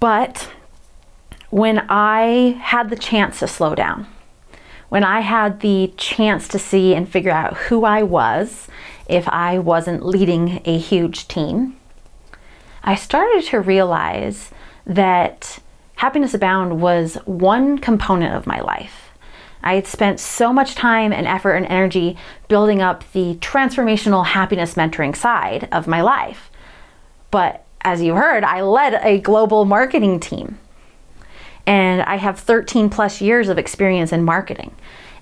But 0.00 0.48
when 1.50 1.84
I 1.88 2.58
had 2.60 2.90
the 2.90 2.96
chance 2.96 3.40
to 3.40 3.48
slow 3.48 3.74
down, 3.74 4.06
when 4.88 5.04
I 5.04 5.20
had 5.20 5.60
the 5.60 5.92
chance 5.96 6.48
to 6.48 6.58
see 6.58 6.94
and 6.94 7.08
figure 7.08 7.30
out 7.30 7.56
who 7.56 7.84
I 7.84 8.02
was 8.02 8.68
if 9.08 9.28
I 9.28 9.58
wasn't 9.58 10.04
leading 10.04 10.60
a 10.64 10.78
huge 10.78 11.28
team, 11.28 11.76
I 12.82 12.94
started 12.94 13.44
to 13.46 13.60
realize 13.60 14.50
that 14.86 15.58
Happiness 15.96 16.32
Abound 16.32 16.80
was 16.80 17.16
one 17.24 17.78
component 17.78 18.34
of 18.34 18.46
my 18.46 18.60
life. 18.60 19.10
I 19.62 19.74
had 19.74 19.86
spent 19.86 20.20
so 20.20 20.52
much 20.52 20.74
time 20.74 21.12
and 21.12 21.26
effort 21.26 21.54
and 21.54 21.66
energy 21.66 22.16
building 22.46 22.80
up 22.80 23.10
the 23.12 23.34
transformational 23.36 24.24
happiness 24.24 24.74
mentoring 24.74 25.16
side 25.16 25.68
of 25.72 25.88
my 25.88 26.00
life. 26.00 26.50
But 27.30 27.64
as 27.82 28.00
you 28.00 28.14
heard, 28.14 28.44
I 28.44 28.62
led 28.62 28.94
a 29.02 29.18
global 29.18 29.64
marketing 29.64 30.20
team. 30.20 30.58
And 31.68 32.00
I 32.00 32.16
have 32.16 32.40
13 32.40 32.88
plus 32.88 33.20
years 33.20 33.50
of 33.50 33.58
experience 33.58 34.10
in 34.10 34.24
marketing. 34.24 34.74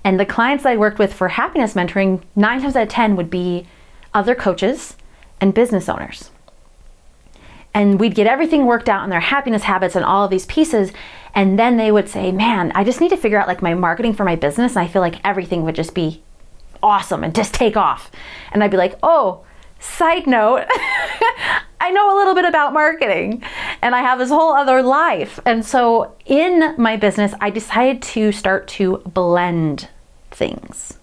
And 0.05 0.21
the 0.21 0.25
clients 0.25 0.65
I 0.65 0.77
worked 0.77 1.01
with 1.01 1.13
for 1.13 1.27
happiness 1.27 1.75
mentoring, 1.75 2.23
nine 2.37 2.63
times 2.63 2.77
out 2.77 2.85
of 2.85 2.89
10 2.89 3.17
would 3.17 3.29
be 3.29 3.67
other 4.15 4.37
coaches 4.37 4.95
and 5.41 5.53
business 5.53 5.89
owners. 5.89 6.31
And 7.75 7.99
we'd 7.99 8.15
get 8.15 8.29
everything 8.29 8.65
worked 8.65 8.89
out 8.89 9.03
in 9.03 9.11
their 9.11 9.19
happiness 9.19 9.65
habits 9.65 9.97
and 9.97 10.05
all 10.05 10.25
of 10.25 10.31
these 10.31 10.47
pieces. 10.47 10.93
And 11.35 11.59
then 11.59 11.79
they 11.79 11.91
would 11.91 12.09
say 12.09 12.31
man 12.31 12.71
i 12.77 12.85
just 12.85 13.01
need 13.01 13.11
to 13.11 13.17
figure 13.17 13.39
out 13.39 13.49
like 13.49 13.61
my 13.61 13.75
marketing 13.75 14.15
for 14.15 14.25
my 14.25 14.37
business. 14.37 14.77
And 14.77 14.85
i 14.85 14.87
feel 14.87 15.03
like 15.03 15.21
everything 15.25 15.65
would 15.65 15.75
just 15.75 15.95
be 15.95 16.23
awesome 16.81 17.25
and 17.25 17.35
just 17.35 17.55
take 17.55 17.77
off. 17.77 18.09
And 18.53 18.63
i'd 18.63 18.71
be 18.71 18.77
like 18.77 18.95
oh 19.03 19.45
side 19.81 20.29
note 20.29 20.65
i 21.87 21.91
know 21.91 22.15
a 22.15 22.17
little 22.17 22.35
bit 22.35 22.45
about 22.45 22.73
marketing 22.73 23.43
and 23.83 23.95
i 23.95 24.01
have 24.01 24.19
this 24.19 24.31
whole 24.31 24.53
other 24.53 24.83
life 24.83 25.39
and 25.47 25.65
so 25.65 26.15
in 26.27 26.75
my 26.77 26.97
business 26.97 27.33
i 27.41 27.51
decided 27.51 28.03
to 28.03 28.33
start 28.33 28.67
to 28.69 28.99
blend 29.07 29.89
things 30.31 30.99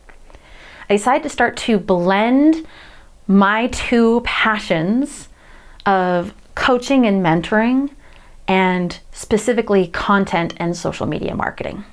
i 0.89 0.93
decided 0.95 1.23
to 1.23 1.29
start 1.29 1.55
to 1.57 1.77
blend 1.77 2.65
my 3.27 3.67
two 3.67 4.21
passions 4.25 5.29
of 5.85 6.33
coaching 6.55 7.05
and 7.05 7.23
mentoring, 7.23 7.89
and 8.47 8.99
specifically 9.11 9.87
content 9.87 10.53
and 10.57 10.75
social 10.75 11.05
media 11.05 11.35
marketing. 11.35 11.85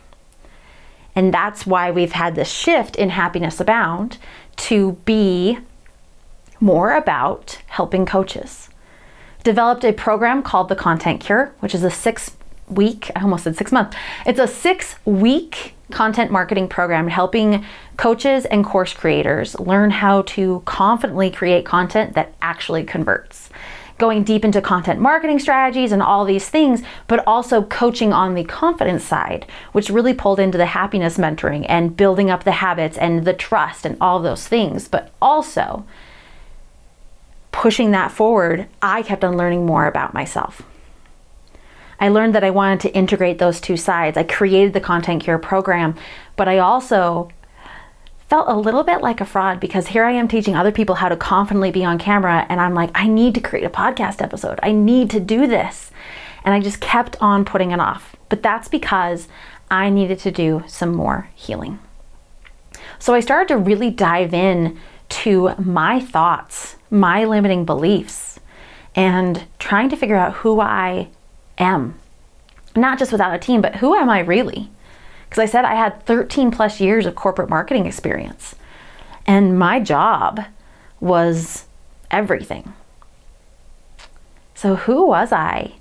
And 1.15 1.33
that's 1.33 1.67
why 1.67 1.91
we've 1.91 2.13
had 2.13 2.35
this 2.35 2.51
shift 2.51 2.97
in 2.97 3.11
Happiness 3.11 3.61
Abound 3.61 4.19
to 4.57 4.93
be 5.05 5.59
more 6.61 6.93
about 6.93 7.59
helping 7.67 8.05
coaches. 8.05 8.70
Developed 9.43 9.85
a 9.85 9.93
program 9.93 10.43
called 10.43 10.69
the 10.69 10.77
Content 10.77 11.21
Cure, 11.21 11.55
which 11.61 11.75
is 11.75 11.83
a 11.83 11.91
six 11.91 12.37
week, 12.69 13.11
I 13.17 13.23
almost 13.23 13.45
said 13.45 13.57
six 13.57 13.73
months, 13.73 13.97
it's 14.27 14.39
a 14.39 14.47
six 14.47 14.97
week 15.05 15.75
content 15.91 16.31
marketing 16.31 16.69
program 16.69 17.09
helping 17.09 17.65
coaches 17.97 18.45
and 18.45 18.65
course 18.65 18.93
creators 18.93 19.59
learn 19.59 19.91
how 19.91 20.23
to 20.23 20.63
confidently 20.65 21.31
create 21.31 21.65
content 21.65 22.15
that 22.15 22.35
actually 22.41 22.85
converts 22.85 23.51
going 24.01 24.25
deep 24.25 24.45
into 24.45 24.63
content 24.63 24.99
marketing 24.99 25.39
strategies 25.39 25.93
and 25.93 26.03
all 26.03 26.25
these 26.25 26.49
things, 26.49 26.83
but 27.07 27.23
also 27.27 27.63
coaching 27.65 28.13
on 28.15 28.35
the 28.35 28.43
confidence 28.45 29.05
side, 29.05 29.47
which 29.73 29.91
really 29.91 30.15
pulled 30.15 30.41
into 30.41 30.57
the 30.57 30.67
happiness 30.67 31.19
mentoring 31.19 31.67
and 31.69 31.97
building 31.97 32.31
up 32.31 32.43
the 32.43 32.53
habits 32.53 32.97
and 32.97 33.27
the 33.27 33.35
trust 33.35 33.85
and 33.85 33.99
all 34.01 34.19
those 34.19 34.49
things. 34.49 34.89
But 34.89 35.13
also 35.21 35.85
pushing 37.53 37.91
that 37.91 38.13
forward, 38.13 38.69
I 38.81 39.03
kept 39.03 39.25
on 39.25 39.37
learning 39.37 39.67
more 39.67 39.87
about 39.87 40.15
myself. 40.15 40.63
I 41.99 42.09
learned 42.09 42.35
that 42.35 42.45
I 42.45 42.51
wanted 42.51 42.81
to 42.81 42.95
integrate 42.95 43.39
those 43.39 43.61
two 43.61 43.77
sides. 43.77 44.17
I 44.17 44.23
created 44.23 44.73
the 44.73 44.81
Content 44.81 45.23
Cure 45.23 45.39
program, 45.39 45.95
but 46.37 46.49
I 46.49 46.59
also 46.59 47.31
felt 48.29 48.49
a 48.49 48.57
little 48.57 48.85
bit 48.85 49.03
like 49.03 49.21
a 49.21 49.25
fraud 49.27 49.61
because 49.61 49.89
here 49.89 50.05
I 50.05 50.13
am 50.13 50.29
teaching 50.29 50.55
other 50.55 50.73
people 50.73 50.95
how 50.95 51.09
to 51.09 51.17
confidently 51.17 51.73
be 51.73 51.85
on 51.85 51.99
camera, 51.99 52.47
and 52.49 52.61
I'm 52.61 52.75
like, 52.75 52.91
I 52.95 53.07
need 53.07 53.35
to 53.35 53.41
create 53.41 53.65
a 53.65 53.71
podcast 53.71 54.23
episode. 54.23 54.61
I 54.63 54.73
need 54.73 55.11
to 55.11 55.21
do 55.21 55.47
this. 55.47 55.91
And 56.45 56.55
I 56.55 56.61
just 56.61 56.81
kept 56.81 57.21
on 57.21 57.45
putting 57.45 57.73
it 57.73 57.81
off. 57.81 58.17
But 58.31 58.43
that's 58.43 58.69
because 58.69 59.29
I 59.71 59.91
needed 59.91 60.21
to 60.21 60.31
do 60.31 60.63
some 60.67 60.95
more 60.95 61.29
healing. 61.35 61.81
So 62.99 63.15
I 63.15 63.21
started 63.21 63.49
to 63.49 63.59
really 63.59 63.91
dive 63.91 64.33
in 64.33 64.79
to 65.11 65.55
my 65.59 66.01
thoughts, 66.01 66.77
my 66.91 67.25
limiting 67.25 67.65
beliefs, 67.65 68.41
and 68.95 69.45
trying 69.59 69.89
to 69.91 69.97
figure 69.97 70.17
out 70.17 70.35
who 70.35 70.61
I 70.61 71.09
am. 71.59 71.99
Not 72.75 72.99
just 72.99 73.13
without 73.13 73.35
a 73.35 73.39
team, 73.39 73.61
but 73.61 73.77
who 73.77 73.95
am 73.95 74.09
I 74.09 74.21
really? 74.21 74.71
Because 75.29 75.43
I 75.43 75.47
said 75.47 75.65
I 75.65 75.75
had 75.75 76.05
13 76.07 76.51
plus 76.51 76.81
years 76.81 77.07
of 77.07 77.15
corporate 77.15 77.51
marketing 77.51 77.87
experience. 77.87 78.55
And 79.27 79.59
my 79.59 79.81
job 79.81 80.41
was 80.99 81.67
everything. 82.11 82.73
So, 84.55 84.77
who 84.77 85.07
was 85.07 85.33
I 85.33 85.75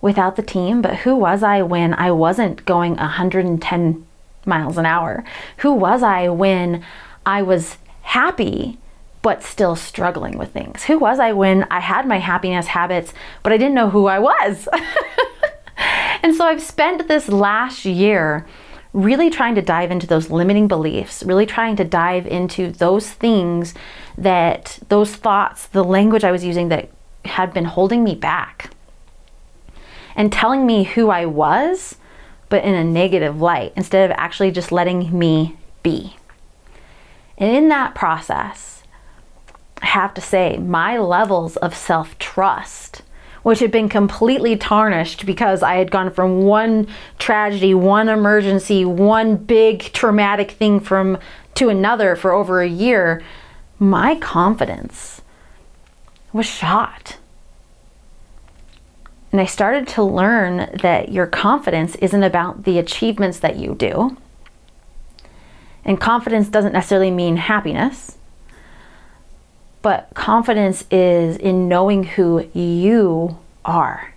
without 0.00 0.36
the 0.36 0.42
team? 0.42 0.82
But 0.82 0.98
who 0.98 1.16
was 1.16 1.42
I 1.42 1.62
when 1.62 1.94
I 1.94 2.10
wasn't 2.12 2.64
going 2.64 2.96
110 2.96 4.06
miles 4.44 4.78
an 4.78 4.86
hour? 4.86 5.24
Who 5.58 5.72
was 5.72 6.02
I 6.02 6.28
when 6.28 6.84
I 7.26 7.42
was 7.42 7.76
happy 8.06 8.78
but 9.22 9.42
still 9.42 9.76
struggling 9.76 10.38
with 10.38 10.52
things? 10.52 10.84
Who 10.84 10.98
was 10.98 11.18
I 11.18 11.32
when 11.32 11.64
I 11.64 11.80
had 11.80 12.06
my 12.06 12.18
happiness 12.18 12.68
habits 12.68 13.12
but 13.42 13.52
I 13.52 13.56
didn't 13.56 13.74
know 13.74 13.90
who 13.90 14.06
I 14.06 14.18
was? 14.18 14.68
and 16.22 16.34
so 16.34 16.44
I've 16.44 16.62
spent 16.62 17.08
this 17.08 17.28
last 17.28 17.84
year 17.84 18.46
really 18.92 19.28
trying 19.28 19.54
to 19.54 19.62
dive 19.62 19.90
into 19.90 20.06
those 20.06 20.30
limiting 20.30 20.68
beliefs, 20.68 21.22
really 21.22 21.44
trying 21.44 21.76
to 21.76 21.84
dive 21.84 22.26
into 22.26 22.72
those 22.72 23.10
things 23.10 23.74
that, 24.16 24.78
those 24.88 25.14
thoughts, 25.14 25.66
the 25.66 25.84
language 25.84 26.24
I 26.24 26.32
was 26.32 26.44
using 26.44 26.68
that 26.70 26.88
had 27.26 27.52
been 27.52 27.66
holding 27.66 28.02
me 28.02 28.14
back 28.14 28.70
and 30.14 30.32
telling 30.32 30.64
me 30.64 30.84
who 30.84 31.10
I 31.10 31.26
was, 31.26 31.96
but 32.48 32.64
in 32.64 32.74
a 32.74 32.84
negative 32.84 33.40
light 33.40 33.72
instead 33.76 34.10
of 34.10 34.16
actually 34.16 34.50
just 34.50 34.72
letting 34.72 35.16
me 35.16 35.56
be. 35.82 36.16
And 37.38 37.54
in 37.54 37.68
that 37.68 37.94
process, 37.94 38.82
I 39.82 39.86
have 39.86 40.14
to 40.14 40.20
say, 40.20 40.56
my 40.56 40.98
levels 40.98 41.56
of 41.56 41.74
self 41.74 42.18
trust 42.18 43.02
which 43.46 43.60
had 43.60 43.70
been 43.70 43.88
completely 43.88 44.56
tarnished 44.56 45.24
because 45.24 45.62
I 45.62 45.76
had 45.76 45.92
gone 45.92 46.10
from 46.10 46.42
one 46.42 46.88
tragedy, 47.16 47.74
one 47.74 48.08
emergency, 48.08 48.84
one 48.84 49.36
big 49.36 49.82
traumatic 49.92 50.50
thing 50.50 50.80
from 50.80 51.16
to 51.54 51.68
another 51.68 52.16
for 52.16 52.32
over 52.32 52.60
a 52.60 52.68
year, 52.68 53.22
my 53.78 54.16
confidence 54.16 55.22
was 56.32 56.44
shot. 56.44 57.18
And 59.30 59.40
I 59.40 59.46
started 59.46 59.86
to 59.90 60.02
learn 60.02 60.68
that 60.82 61.12
your 61.12 61.28
confidence 61.28 61.94
isn't 61.96 62.24
about 62.24 62.64
the 62.64 62.80
achievements 62.80 63.38
that 63.38 63.54
you 63.54 63.76
do. 63.76 64.16
And 65.86 66.00
confidence 66.00 66.48
doesn't 66.48 66.72
necessarily 66.72 67.12
mean 67.12 67.36
happiness. 67.36 68.18
But 69.82 70.10
confidence 70.14 70.84
is 70.90 71.36
in 71.36 71.68
knowing 71.68 72.02
who 72.02 72.50
you 72.52 73.38
are, 73.64 74.12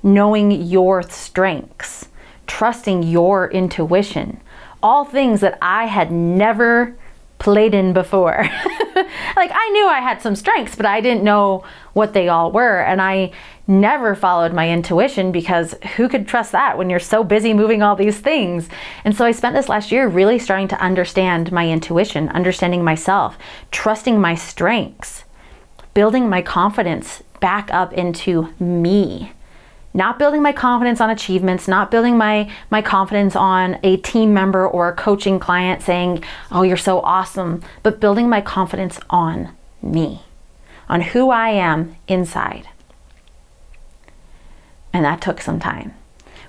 knowing 0.00 0.52
your 0.52 1.02
strengths, 1.02 2.08
trusting 2.46 3.02
your 3.02 3.50
intuition. 3.50 4.40
All 4.80 5.04
things 5.04 5.40
that 5.40 5.58
I 5.60 5.86
had 5.86 6.12
never 6.12 6.96
played 7.40 7.74
in 7.74 7.92
before. 7.92 8.48
like 9.36 9.50
I 9.52 9.70
knew 9.70 9.86
I 9.86 10.00
had 10.00 10.22
some 10.22 10.36
strengths, 10.36 10.76
but 10.76 10.86
I 10.86 11.00
didn't 11.00 11.24
know 11.24 11.64
what 11.92 12.12
they 12.12 12.28
all 12.28 12.52
were. 12.52 12.80
And 12.80 13.00
I 13.00 13.32
never 13.66 14.14
followed 14.14 14.52
my 14.52 14.70
intuition 14.70 15.32
because 15.32 15.74
who 15.96 16.08
could 16.08 16.26
trust 16.26 16.52
that 16.52 16.76
when 16.76 16.90
you're 16.90 16.98
so 17.00 17.22
busy 17.22 17.54
moving 17.54 17.82
all 17.82 17.96
these 17.96 18.18
things? 18.18 18.68
And 19.04 19.16
so 19.16 19.24
I 19.24 19.32
spent 19.32 19.54
this 19.54 19.68
last 19.68 19.92
year 19.92 20.08
really 20.08 20.38
starting 20.38 20.68
to 20.68 20.80
understand 20.80 21.52
my 21.52 21.68
intuition, 21.68 22.28
understanding 22.30 22.84
myself, 22.84 23.38
trusting 23.70 24.20
my 24.20 24.34
strengths, 24.34 25.24
building 25.94 26.28
my 26.28 26.42
confidence 26.42 27.22
back 27.40 27.72
up 27.72 27.92
into 27.92 28.48
me 28.58 29.32
not 29.94 30.18
building 30.18 30.42
my 30.42 30.52
confidence 30.52 31.00
on 31.00 31.10
achievements, 31.10 31.68
not 31.68 31.90
building 31.90 32.16
my 32.16 32.50
my 32.70 32.82
confidence 32.82 33.36
on 33.36 33.78
a 33.82 33.96
team 33.98 34.32
member 34.32 34.66
or 34.66 34.88
a 34.88 34.94
coaching 34.94 35.38
client 35.38 35.82
saying, 35.82 36.24
"Oh, 36.50 36.62
you're 36.62 36.76
so 36.76 37.00
awesome," 37.00 37.62
but 37.82 38.00
building 38.00 38.28
my 38.28 38.40
confidence 38.40 38.98
on 39.10 39.50
me, 39.82 40.22
on 40.88 41.00
who 41.00 41.30
I 41.30 41.50
am 41.50 41.96
inside. 42.08 42.68
And 44.92 45.04
that 45.04 45.20
took 45.20 45.40
some 45.40 45.58
time. 45.58 45.94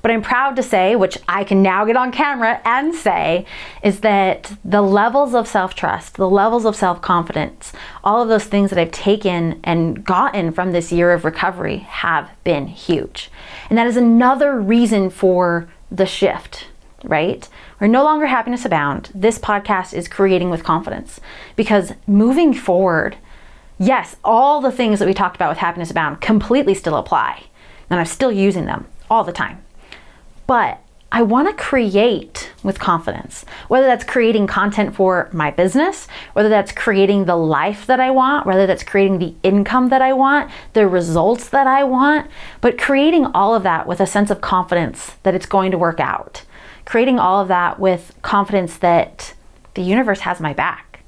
But 0.04 0.12
I'm 0.12 0.22
proud 0.22 0.58
to 0.58 0.64
say, 0.64 0.98
which 0.98 1.18
I 1.30 1.46
can 1.46 1.64
now 1.64 1.86
get 1.86 1.96
on 1.96 2.12
camera 2.12 2.60
and 2.66 2.94
say, 2.94 3.46
is 3.82 4.02
that 4.02 4.52
the 4.64 4.82
levels 4.82 5.34
of 5.34 5.48
self 5.48 5.76
trust, 5.76 6.18
the 6.18 6.30
levels 6.30 6.66
of 6.66 6.76
self 6.76 7.02
confidence, 7.02 7.72
all 8.04 8.22
of 8.22 8.28
those 8.28 8.44
things 8.44 8.70
that 8.70 8.78
I've 8.78 8.92
taken 8.92 9.62
and 9.64 10.04
gotten 10.04 10.52
from 10.52 10.74
this 10.74 10.92
year 10.92 11.14
of 11.14 11.24
recovery 11.24 11.78
have 11.78 12.30
been 12.44 12.68
huge. 12.68 13.32
And 13.70 13.78
that 13.78 13.88
is 13.88 13.96
another 13.96 14.60
reason 14.60 15.10
for 15.10 15.70
the 15.90 16.06
shift, 16.06 16.68
right? 17.06 17.48
We're 17.80 17.88
no 17.88 18.04
longer 18.04 18.26
happiness 18.26 18.66
abound. 18.66 19.10
This 19.16 19.40
podcast 19.40 19.94
is 19.94 20.10
creating 20.10 20.50
with 20.50 20.66
confidence 20.66 21.22
because 21.56 21.94
moving 22.08 22.54
forward, 22.54 23.16
yes, 23.80 24.18
all 24.22 24.60
the 24.60 24.72
things 24.72 25.00
that 25.00 25.08
we 25.08 25.14
talked 25.14 25.38
about 25.38 25.50
with 25.50 25.60
happiness 25.60 25.92
abound 25.92 26.20
completely 26.20 26.74
still 26.74 26.98
apply. 26.98 27.46
And 27.90 28.02
I'm 28.02 28.06
still 28.06 28.34
using 28.34 28.66
them 28.66 28.88
all 29.10 29.24
the 29.24 29.32
time 29.32 29.63
but 30.48 30.80
I 31.16 31.22
want 31.22 31.48
to 31.48 31.64
create 31.64 32.52
with 32.64 32.80
confidence. 32.80 33.46
Whether 33.68 33.86
that's 33.86 34.04
creating 34.04 34.48
content 34.48 34.96
for 34.96 35.30
my 35.32 35.52
business, 35.52 36.08
whether 36.34 36.50
that's 36.50 36.72
creating 36.72 37.26
the 37.26 37.36
life 37.36 37.86
that 37.86 38.00
I 38.00 38.10
want, 38.10 38.48
whether 38.48 38.66
that's 38.66 38.82
creating 38.82 39.20
the 39.20 39.36
income 39.44 39.90
that 39.90 40.02
I 40.02 40.14
want, 40.14 40.50
the 40.74 40.88
results 40.88 41.50
that 41.50 41.68
I 41.68 41.84
want, 41.84 42.32
but 42.62 42.80
creating 42.80 43.28
all 43.28 43.54
of 43.54 43.62
that 43.62 43.86
with 43.86 44.00
a 44.00 44.08
sense 44.08 44.32
of 44.32 44.42
confidence 44.42 45.12
that 45.22 45.36
it's 45.36 45.46
going 45.46 45.70
to 45.70 45.78
work 45.78 46.00
out. 46.00 46.42
Creating 46.84 47.20
all 47.20 47.40
of 47.40 47.48
that 47.48 47.80
with 47.80 48.16
confidence 48.24 48.78
that 48.78 49.36
the 49.76 49.84
universe 49.84 50.22
has 50.22 50.40
my 50.40 50.54
back. 50.54 51.02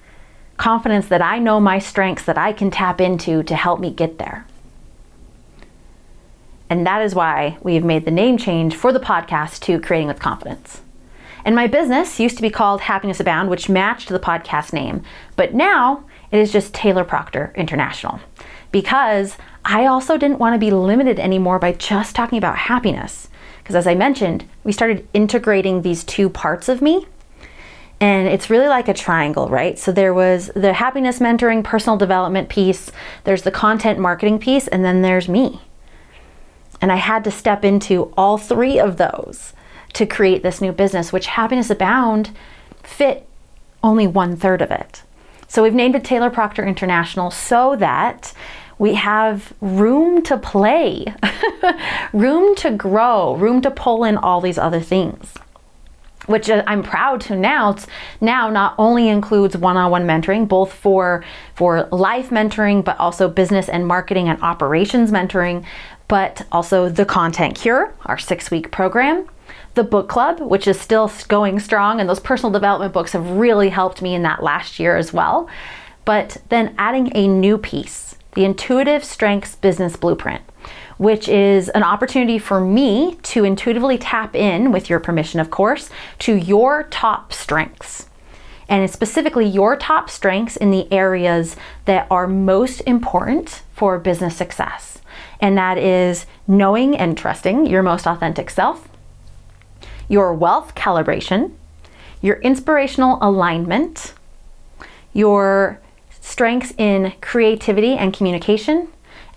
Confidence 0.57 1.07
that 1.07 1.23
I 1.23 1.39
know 1.39 1.59
my 1.59 1.79
strengths 1.79 2.25
that 2.25 2.37
I 2.37 2.53
can 2.53 2.69
tap 2.69 3.01
into 3.01 3.41
to 3.41 3.55
help 3.55 3.79
me 3.79 3.89
get 3.89 4.19
there. 4.19 4.45
And 6.69 6.85
that 6.85 7.01
is 7.01 7.13
why 7.13 7.57
we 7.61 7.75
have 7.75 7.83
made 7.83 8.05
the 8.05 8.11
name 8.11 8.37
change 8.37 8.75
for 8.75 8.91
the 8.91 8.99
podcast 8.99 9.59
to 9.61 9.79
Creating 9.79 10.07
with 10.07 10.19
Confidence. 10.19 10.81
And 11.43 11.55
my 11.55 11.67
business 11.67 12.19
used 12.19 12.37
to 12.37 12.41
be 12.41 12.49
called 12.49 12.81
Happiness 12.81 13.19
Abound, 13.19 13.49
which 13.49 13.69
matched 13.69 14.09
the 14.09 14.19
podcast 14.19 14.73
name, 14.73 15.03
but 15.35 15.53
now 15.53 16.03
it 16.31 16.39
is 16.39 16.51
just 16.51 16.73
Taylor 16.73 17.03
Proctor 17.03 17.53
International 17.55 18.19
because 18.71 19.37
I 19.63 19.85
also 19.85 20.17
didn't 20.17 20.39
want 20.39 20.53
to 20.53 20.59
be 20.59 20.69
limited 20.69 21.17
anymore 21.19 21.59
by 21.59 21.71
just 21.71 22.13
talking 22.13 22.37
about 22.37 22.57
happiness. 22.57 23.29
Because 23.59 23.75
as 23.75 23.87
I 23.87 23.95
mentioned, 23.95 24.43
we 24.63 24.73
started 24.73 25.07
integrating 25.13 25.81
these 25.81 26.03
two 26.03 26.29
parts 26.29 26.67
of 26.67 26.81
me. 26.81 27.07
And 28.01 28.27
it's 28.27 28.49
really 28.49 28.67
like 28.67 28.89
a 28.89 28.93
triangle, 28.93 29.47
right? 29.47 29.79
So 29.79 29.93
there 29.93 30.13
was 30.13 30.51
the 30.55 30.73
happiness 30.73 31.19
mentoring, 31.19 31.63
personal 31.63 31.97
development 31.97 32.49
piece, 32.49 32.91
there's 33.23 33.43
the 33.43 33.49
content 33.51 33.97
marketing 33.97 34.39
piece, 34.39 34.67
and 34.67 34.83
then 34.83 35.01
there's 35.01 35.29
me. 35.29 35.61
And 36.85 36.91
I 36.91 36.97
had 36.97 37.23
to 37.23 37.31
step 37.31 37.65
into 37.65 38.13
all 38.15 38.37
three 38.37 38.77
of 38.77 38.97
those 38.97 39.53
to 39.93 40.05
create 40.05 40.43
this 40.43 40.61
new 40.61 40.71
business, 40.71 41.11
which 41.11 41.25
Happiness 41.25 41.71
Abound 41.71 42.29
fit 42.83 43.27
only 43.81 44.05
one 44.05 44.35
third 44.35 44.61
of 44.61 44.69
it. 44.69 45.01
So 45.47 45.63
we've 45.63 45.73
named 45.73 45.95
it 45.95 46.03
Taylor 46.03 46.29
Proctor 46.29 46.63
International 46.63 47.31
so 47.31 47.75
that 47.77 48.33
we 48.77 48.93
have 48.93 49.51
room 49.61 50.21
to 50.25 50.37
play, 50.37 51.11
room 52.13 52.53
to 52.57 52.69
grow, 52.69 53.33
room 53.33 53.63
to 53.63 53.71
pull 53.71 54.03
in 54.03 54.15
all 54.15 54.39
these 54.39 54.59
other 54.59 54.79
things. 54.79 55.33
Which 56.27 56.49
I'm 56.51 56.83
proud 56.83 57.21
to 57.21 57.33
announce 57.33 57.87
now 58.21 58.49
not 58.49 58.75
only 58.77 59.09
includes 59.09 59.57
one-on-one 59.57 60.05
mentoring, 60.07 60.47
both 60.47 60.73
for 60.73 61.23
for 61.53 61.87
life 61.91 62.31
mentoring, 62.31 62.83
but 62.83 62.99
also 62.99 63.29
business 63.29 63.69
and 63.69 63.85
marketing 63.85 64.27
and 64.27 64.41
operations 64.41 65.11
mentoring, 65.11 65.65
but 66.07 66.45
also 66.51 66.89
the 66.89 67.05
Content 67.05 67.55
Cure, 67.55 67.93
our 68.05 68.17
six 68.17 68.51
week 68.51 68.71
program, 68.71 69.27
the 69.73 69.83
book 69.83 70.07
club, 70.07 70.39
which 70.39 70.67
is 70.67 70.79
still 70.79 71.11
going 71.27 71.59
strong, 71.59 71.99
and 71.99 72.09
those 72.09 72.19
personal 72.19 72.51
development 72.51 72.93
books 72.93 73.11
have 73.11 73.29
really 73.31 73.69
helped 73.69 74.01
me 74.01 74.15
in 74.15 74.23
that 74.23 74.43
last 74.43 74.79
year 74.79 74.95
as 74.95 75.13
well. 75.13 75.49
But 76.05 76.37
then 76.49 76.75
adding 76.77 77.11
a 77.15 77.27
new 77.27 77.57
piece, 77.57 78.15
the 78.35 78.45
Intuitive 78.45 79.03
Strengths 79.03 79.55
Business 79.55 79.95
Blueprint, 79.95 80.43
which 80.97 81.27
is 81.27 81.69
an 81.69 81.83
opportunity 81.83 82.37
for 82.37 82.61
me 82.61 83.17
to 83.23 83.43
intuitively 83.43 83.97
tap 83.97 84.35
in, 84.35 84.71
with 84.71 84.89
your 84.89 84.99
permission, 84.99 85.39
of 85.39 85.51
course, 85.51 85.89
to 86.19 86.35
your 86.35 86.83
top 86.83 87.33
strengths. 87.33 88.07
And 88.67 88.89
specifically 88.89 89.45
your 89.45 89.75
top 89.75 90.09
strengths 90.09 90.57
in 90.57 90.71
the 90.71 90.91
areas 90.91 91.55
that 91.85 92.07
are 92.09 92.27
most 92.27 92.81
important 92.81 93.61
for 93.73 93.99
business 93.99 94.35
success 94.35 94.95
and 95.39 95.57
that 95.57 95.77
is 95.77 96.25
knowing 96.47 96.95
and 96.95 97.17
trusting 97.17 97.65
your 97.65 97.83
most 97.83 98.07
authentic 98.07 98.49
self, 98.49 98.87
your 100.07 100.33
wealth 100.33 100.75
calibration, 100.75 101.51
your 102.21 102.37
inspirational 102.37 103.17
alignment, 103.21 104.13
your 105.13 105.79
strengths 106.21 106.73
in 106.77 107.13
creativity 107.21 107.93
and 107.93 108.13
communication, 108.13 108.87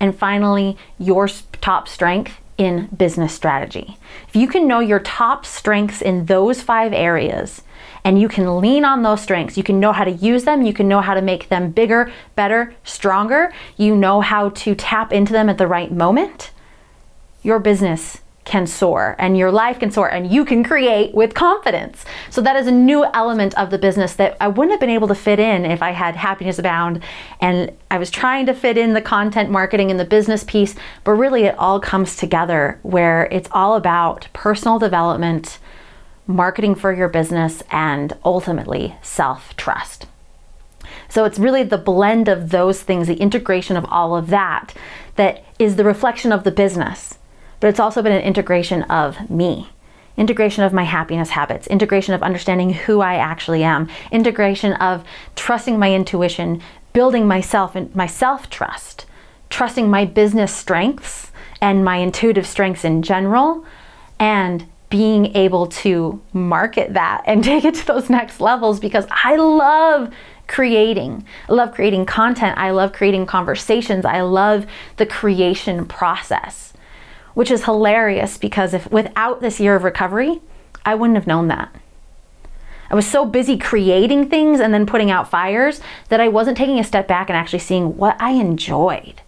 and 0.00 0.16
finally, 0.16 0.76
your 0.98 1.28
top 1.60 1.88
strength 1.88 2.38
in 2.56 2.86
business 2.86 3.34
strategy. 3.34 3.96
If 4.28 4.36
you 4.36 4.48
can 4.48 4.66
know 4.66 4.80
your 4.80 5.00
top 5.00 5.46
strengths 5.46 6.02
in 6.02 6.26
those 6.26 6.62
five 6.62 6.92
areas, 6.92 7.62
and 8.08 8.18
you 8.18 8.26
can 8.26 8.58
lean 8.62 8.86
on 8.86 9.02
those 9.02 9.20
strengths. 9.20 9.58
You 9.58 9.62
can 9.62 9.78
know 9.78 9.92
how 9.92 10.02
to 10.02 10.10
use 10.10 10.44
them, 10.44 10.62
you 10.62 10.72
can 10.72 10.88
know 10.88 11.02
how 11.02 11.12
to 11.12 11.20
make 11.20 11.50
them 11.50 11.70
bigger, 11.70 12.10
better, 12.36 12.74
stronger. 12.82 13.52
You 13.76 13.94
know 13.94 14.22
how 14.22 14.48
to 14.48 14.74
tap 14.74 15.12
into 15.12 15.34
them 15.34 15.50
at 15.50 15.58
the 15.58 15.66
right 15.66 15.92
moment. 15.92 16.50
Your 17.42 17.58
business 17.58 18.22
can 18.46 18.66
soar 18.66 19.14
and 19.18 19.36
your 19.36 19.52
life 19.52 19.78
can 19.78 19.90
soar 19.90 20.08
and 20.10 20.32
you 20.32 20.46
can 20.46 20.64
create 20.64 21.14
with 21.14 21.34
confidence. 21.34 22.06
So 22.30 22.40
that 22.40 22.56
is 22.56 22.66
a 22.66 22.72
new 22.72 23.04
element 23.12 23.52
of 23.58 23.68
the 23.68 23.76
business 23.76 24.14
that 24.14 24.38
I 24.40 24.48
wouldn't 24.48 24.70
have 24.70 24.80
been 24.80 24.88
able 24.88 25.08
to 25.08 25.14
fit 25.14 25.38
in 25.38 25.66
if 25.66 25.82
I 25.82 25.90
had 25.90 26.16
happiness 26.16 26.58
abound 26.58 27.04
and 27.42 27.70
I 27.90 27.98
was 27.98 28.10
trying 28.10 28.46
to 28.46 28.54
fit 28.54 28.78
in 28.78 28.94
the 28.94 29.02
content 29.02 29.50
marketing 29.50 29.90
and 29.90 30.00
the 30.00 30.06
business 30.06 30.44
piece, 30.44 30.74
but 31.04 31.12
really 31.12 31.44
it 31.44 31.58
all 31.58 31.78
comes 31.78 32.16
together 32.16 32.78
where 32.84 33.26
it's 33.26 33.50
all 33.52 33.76
about 33.76 34.28
personal 34.32 34.78
development 34.78 35.58
marketing 36.28 36.76
for 36.76 36.92
your 36.92 37.08
business, 37.08 37.62
and 37.72 38.12
ultimately 38.24 38.94
self 39.02 39.56
trust. 39.56 40.06
So 41.08 41.24
it's 41.24 41.38
really 41.38 41.62
the 41.62 41.78
blend 41.78 42.28
of 42.28 42.50
those 42.50 42.82
things, 42.82 43.08
the 43.08 43.14
integration 43.14 43.76
of 43.76 43.86
all 43.86 44.14
of 44.14 44.28
that, 44.28 44.74
that 45.16 45.44
is 45.58 45.76
the 45.76 45.84
reflection 45.84 46.30
of 46.30 46.44
the 46.44 46.50
business. 46.50 47.18
But 47.60 47.68
it's 47.68 47.80
also 47.80 48.02
been 48.02 48.12
an 48.12 48.22
integration 48.22 48.82
of 48.84 49.28
me, 49.30 49.70
integration 50.16 50.64
of 50.64 50.72
my 50.72 50.84
happiness 50.84 51.30
habits, 51.30 51.66
integration 51.66 52.14
of 52.14 52.22
understanding 52.22 52.72
who 52.72 53.00
I 53.00 53.14
actually 53.14 53.64
am, 53.64 53.88
integration 54.12 54.74
of 54.74 55.04
trusting 55.34 55.78
my 55.78 55.92
intuition, 55.92 56.62
building 56.92 57.26
myself 57.26 57.74
and 57.74 57.94
my 57.96 58.06
self 58.06 58.50
trust, 58.50 59.06
trusting 59.50 59.90
my 59.90 60.04
business 60.04 60.54
strengths 60.54 61.32
and 61.60 61.84
my 61.84 61.96
intuitive 61.96 62.46
strengths 62.46 62.84
in 62.84 63.02
general, 63.02 63.64
and 64.20 64.66
being 64.90 65.36
able 65.36 65.66
to 65.66 66.20
market 66.32 66.94
that 66.94 67.22
and 67.26 67.44
take 67.44 67.64
it 67.64 67.74
to 67.76 67.86
those 67.86 68.10
next 68.10 68.40
levels 68.40 68.80
because 68.80 69.06
I 69.10 69.36
love 69.36 70.12
creating. 70.46 71.26
I 71.48 71.52
love 71.52 71.74
creating 71.74 72.06
content. 72.06 72.58
I 72.58 72.70
love 72.70 72.92
creating 72.92 73.26
conversations. 73.26 74.04
I 74.04 74.22
love 74.22 74.66
the 74.96 75.06
creation 75.06 75.86
process, 75.86 76.72
which 77.34 77.50
is 77.50 77.64
hilarious 77.64 78.38
because 78.38 78.72
if 78.72 78.90
without 78.90 79.40
this 79.40 79.60
year 79.60 79.76
of 79.76 79.84
recovery, 79.84 80.40
I 80.84 80.94
wouldn't 80.94 81.18
have 81.18 81.26
known 81.26 81.48
that. 81.48 81.74
I 82.90 82.94
was 82.94 83.06
so 83.06 83.26
busy 83.26 83.58
creating 83.58 84.30
things 84.30 84.60
and 84.60 84.72
then 84.72 84.86
putting 84.86 85.10
out 85.10 85.28
fires 85.28 85.82
that 86.08 86.20
I 86.20 86.28
wasn't 86.28 86.56
taking 86.56 86.78
a 86.78 86.84
step 86.84 87.06
back 87.06 87.28
and 87.28 87.36
actually 87.36 87.58
seeing 87.58 87.98
what 87.98 88.16
I 88.18 88.30
enjoyed. 88.30 89.20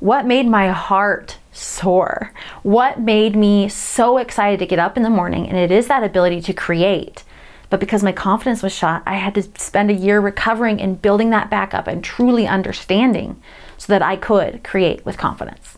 What 0.00 0.26
made 0.26 0.46
my 0.46 0.68
heart 0.70 1.38
soar? 1.52 2.32
What 2.62 3.00
made 3.00 3.36
me 3.36 3.68
so 3.68 4.18
excited 4.18 4.58
to 4.58 4.66
get 4.66 4.78
up 4.78 4.96
in 4.96 5.02
the 5.02 5.10
morning? 5.10 5.48
And 5.48 5.56
it 5.56 5.70
is 5.70 5.86
that 5.86 6.02
ability 6.02 6.40
to 6.42 6.52
create. 6.52 7.24
But 7.70 7.80
because 7.80 8.02
my 8.02 8.12
confidence 8.12 8.62
was 8.62 8.74
shot, 8.74 9.02
I 9.06 9.14
had 9.14 9.34
to 9.34 9.42
spend 9.58 9.90
a 9.90 9.94
year 9.94 10.20
recovering 10.20 10.80
and 10.80 11.00
building 11.00 11.30
that 11.30 11.50
back 11.50 11.74
up 11.74 11.86
and 11.86 12.04
truly 12.04 12.46
understanding 12.46 13.40
so 13.78 13.92
that 13.92 14.02
I 14.02 14.16
could 14.16 14.62
create 14.62 15.04
with 15.04 15.18
confidence. 15.18 15.76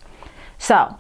So, 0.59 0.99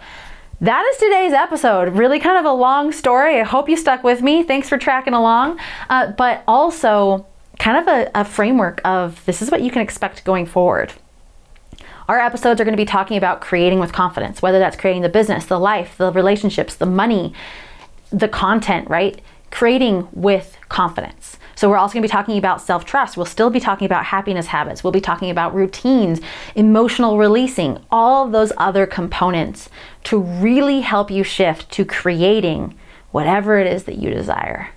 that 0.61 0.87
is 0.87 0.97
today's 0.97 1.35
episode. 1.35 1.97
Really 1.97 2.19
kind 2.19 2.39
of 2.39 2.47
a 2.47 2.53
long 2.53 2.91
story. 2.91 3.41
I 3.41 3.45
hope 3.45 3.69
you 3.69 3.77
stuck 3.77 4.03
with 4.03 4.23
me. 4.23 4.43
Thanks 4.43 4.71
for 4.71 4.79
tracking 4.79 5.13
along. 5.13 5.61
Uh, 5.91 6.13
but 6.13 6.43
also, 6.49 7.27
kind 7.59 7.77
of 7.77 7.89
a, 7.89 8.11
a 8.15 8.25
framework 8.25 8.81
of 8.85 9.23
this 9.27 9.43
is 9.43 9.51
what 9.51 9.61
you 9.63 9.71
can 9.71 9.83
expect 9.83 10.25
going 10.25 10.47
forward. 10.47 10.93
Our 12.09 12.21
episodes 12.21 12.61
are 12.61 12.65
going 12.65 12.73
to 12.73 12.81
be 12.81 12.85
talking 12.85 13.17
about 13.17 13.41
creating 13.41 13.81
with 13.81 13.93
confidence, 13.93 14.41
whether 14.41 14.59
that's 14.59 14.77
creating 14.77 15.03
the 15.03 15.09
business, 15.09 15.47
the 15.47 15.59
life, 15.59 15.97
the 15.99 16.13
relationships, 16.13 16.77
the 16.77 16.87
money, 16.87 17.33
the 18.11 18.29
content, 18.29 18.89
right? 18.89 19.21
Creating 19.51 20.07
with 20.13 20.57
confidence. 20.69 21.37
So, 21.57 21.71
we're 21.71 21.79
also 21.79 21.95
going 21.95 22.03
to 22.03 22.09
be 22.09 22.13
talking 22.13 22.37
about 22.37 22.61
self 22.61 22.85
trust. 22.85 23.17
We'll 23.17 23.25
still 23.25 23.49
be 23.49 23.61
talking 23.61 23.87
about 23.87 24.05
happiness 24.05 24.49
habits. 24.49 24.85
We'll 24.85 24.93
be 24.93 25.01
talking 25.01 25.31
about 25.31 25.55
routines, 25.55 26.21
emotional 26.55 27.17
releasing, 27.17 27.83
all 27.91 28.29
those 28.29 28.53
other 28.59 28.87
components 28.87 29.71
to 30.05 30.19
really 30.19 30.83
help 30.83 31.11
you 31.11 31.25
shift 31.25 31.71
to 31.73 31.85
creating 31.85 32.75
whatever 33.11 33.59
it 33.59 33.67
is 33.67 33.85
that 33.85 33.97
you 33.97 34.11
desire 34.11 34.69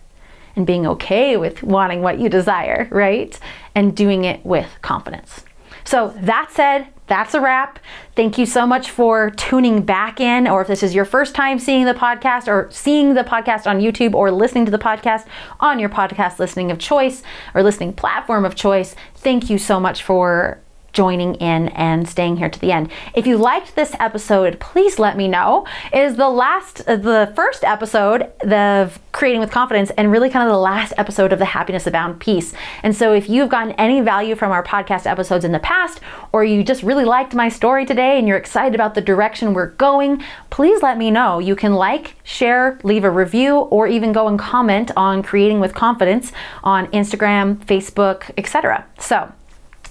and 0.55 0.65
being 0.65 0.87
okay 0.87 1.35
with 1.35 1.61
wanting 1.63 2.01
what 2.01 2.19
you 2.19 2.29
desire, 2.29 2.87
right? 2.91 3.37
And 3.75 3.95
doing 3.95 4.23
it 4.23 4.45
with 4.45 4.69
confidence. 4.81 5.43
So, 5.83 6.13
that 6.21 6.49
said, 6.51 6.87
that's 7.09 7.33
a 7.33 7.41
wrap. 7.41 7.79
Thank 8.15 8.37
you 8.37 8.45
so 8.45 8.65
much 8.65 8.89
for 8.89 9.31
tuning 9.31 9.81
back 9.81 10.21
in, 10.21 10.47
or 10.47 10.61
if 10.61 10.67
this 10.67 10.83
is 10.83 10.95
your 10.95 11.05
first 11.05 11.35
time 11.35 11.59
seeing 11.59 11.85
the 11.85 11.93
podcast, 11.93 12.47
or 12.47 12.69
seeing 12.71 13.15
the 13.15 13.23
podcast 13.23 13.67
on 13.67 13.79
YouTube, 13.79 14.13
or 14.13 14.31
listening 14.31 14.65
to 14.65 14.71
the 14.71 14.79
podcast 14.79 15.25
on 15.59 15.79
your 15.79 15.89
podcast 15.89 16.39
listening 16.39 16.71
of 16.71 16.79
choice 16.79 17.23
or 17.53 17.63
listening 17.63 17.91
platform 17.91 18.45
of 18.45 18.55
choice. 18.55 18.95
Thank 19.15 19.49
you 19.49 19.57
so 19.57 19.79
much 19.79 20.03
for 20.03 20.61
joining 20.93 21.35
in 21.35 21.69
and 21.69 22.07
staying 22.07 22.37
here 22.37 22.49
to 22.49 22.59
the 22.59 22.71
end. 22.71 22.91
If 23.13 23.27
you 23.27 23.37
liked 23.37 23.75
this 23.75 23.95
episode, 23.99 24.59
please 24.59 24.99
let 24.99 25.17
me 25.17 25.27
know. 25.27 25.65
It 25.93 25.99
is 25.99 26.15
the 26.15 26.29
last, 26.29 26.85
the 26.85 27.31
first 27.35 27.63
episode 27.63 28.23
of 28.41 28.99
Creating 29.11 29.39
with 29.39 29.51
Confidence, 29.51 29.91
and 29.91 30.11
really 30.11 30.29
kind 30.29 30.47
of 30.47 30.53
the 30.53 30.59
last 30.59 30.93
episode 30.97 31.33
of 31.33 31.39
the 31.39 31.45
Happiness 31.45 31.87
Abound 31.87 32.19
piece. 32.19 32.53
And 32.83 32.95
so, 32.95 33.13
if 33.13 33.29
you've 33.29 33.49
gotten 33.49 33.73
any 33.73 34.01
value 34.01 34.35
from 34.35 34.51
our 34.51 34.63
podcast 34.63 35.05
episodes 35.05 35.43
in 35.45 35.51
the 35.51 35.59
past, 35.59 35.99
or 36.31 36.43
you 36.43 36.63
just 36.63 36.83
really 36.83 37.05
liked 37.05 37.33
my 37.33 37.49
story 37.49 37.85
today 37.85 38.17
and 38.17 38.27
you're 38.27 38.37
excited 38.37 38.75
about 38.75 38.95
the 38.95 39.01
direction 39.01 39.53
we're 39.53 39.71
going, 39.71 40.23
please 40.49 40.81
let 40.81 40.97
me 40.97 41.11
know. 41.11 41.39
You 41.39 41.55
can 41.55 41.73
like, 41.73 42.15
share, 42.23 42.79
leave 42.83 43.03
a 43.03 43.09
review, 43.09 43.57
or 43.57 43.87
even 43.87 44.11
go 44.11 44.27
and 44.27 44.37
comment 44.37 44.91
on 44.95 45.23
Creating 45.23 45.59
with 45.59 45.73
Confidence 45.73 46.31
on 46.63 46.87
Instagram, 46.87 47.57
Facebook, 47.65 48.31
etc. 48.37 48.85
So, 48.99 49.31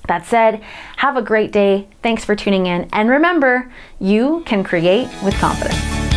that 0.08 0.26
said, 0.26 0.62
have 0.96 1.16
a 1.16 1.22
great 1.22 1.52
day. 1.52 1.88
Thanks 2.02 2.24
for 2.24 2.34
tuning 2.34 2.66
in. 2.66 2.88
And 2.92 3.08
remember, 3.08 3.72
you 4.00 4.42
can 4.46 4.64
create 4.64 5.08
with 5.22 5.34
confidence. 5.34 6.07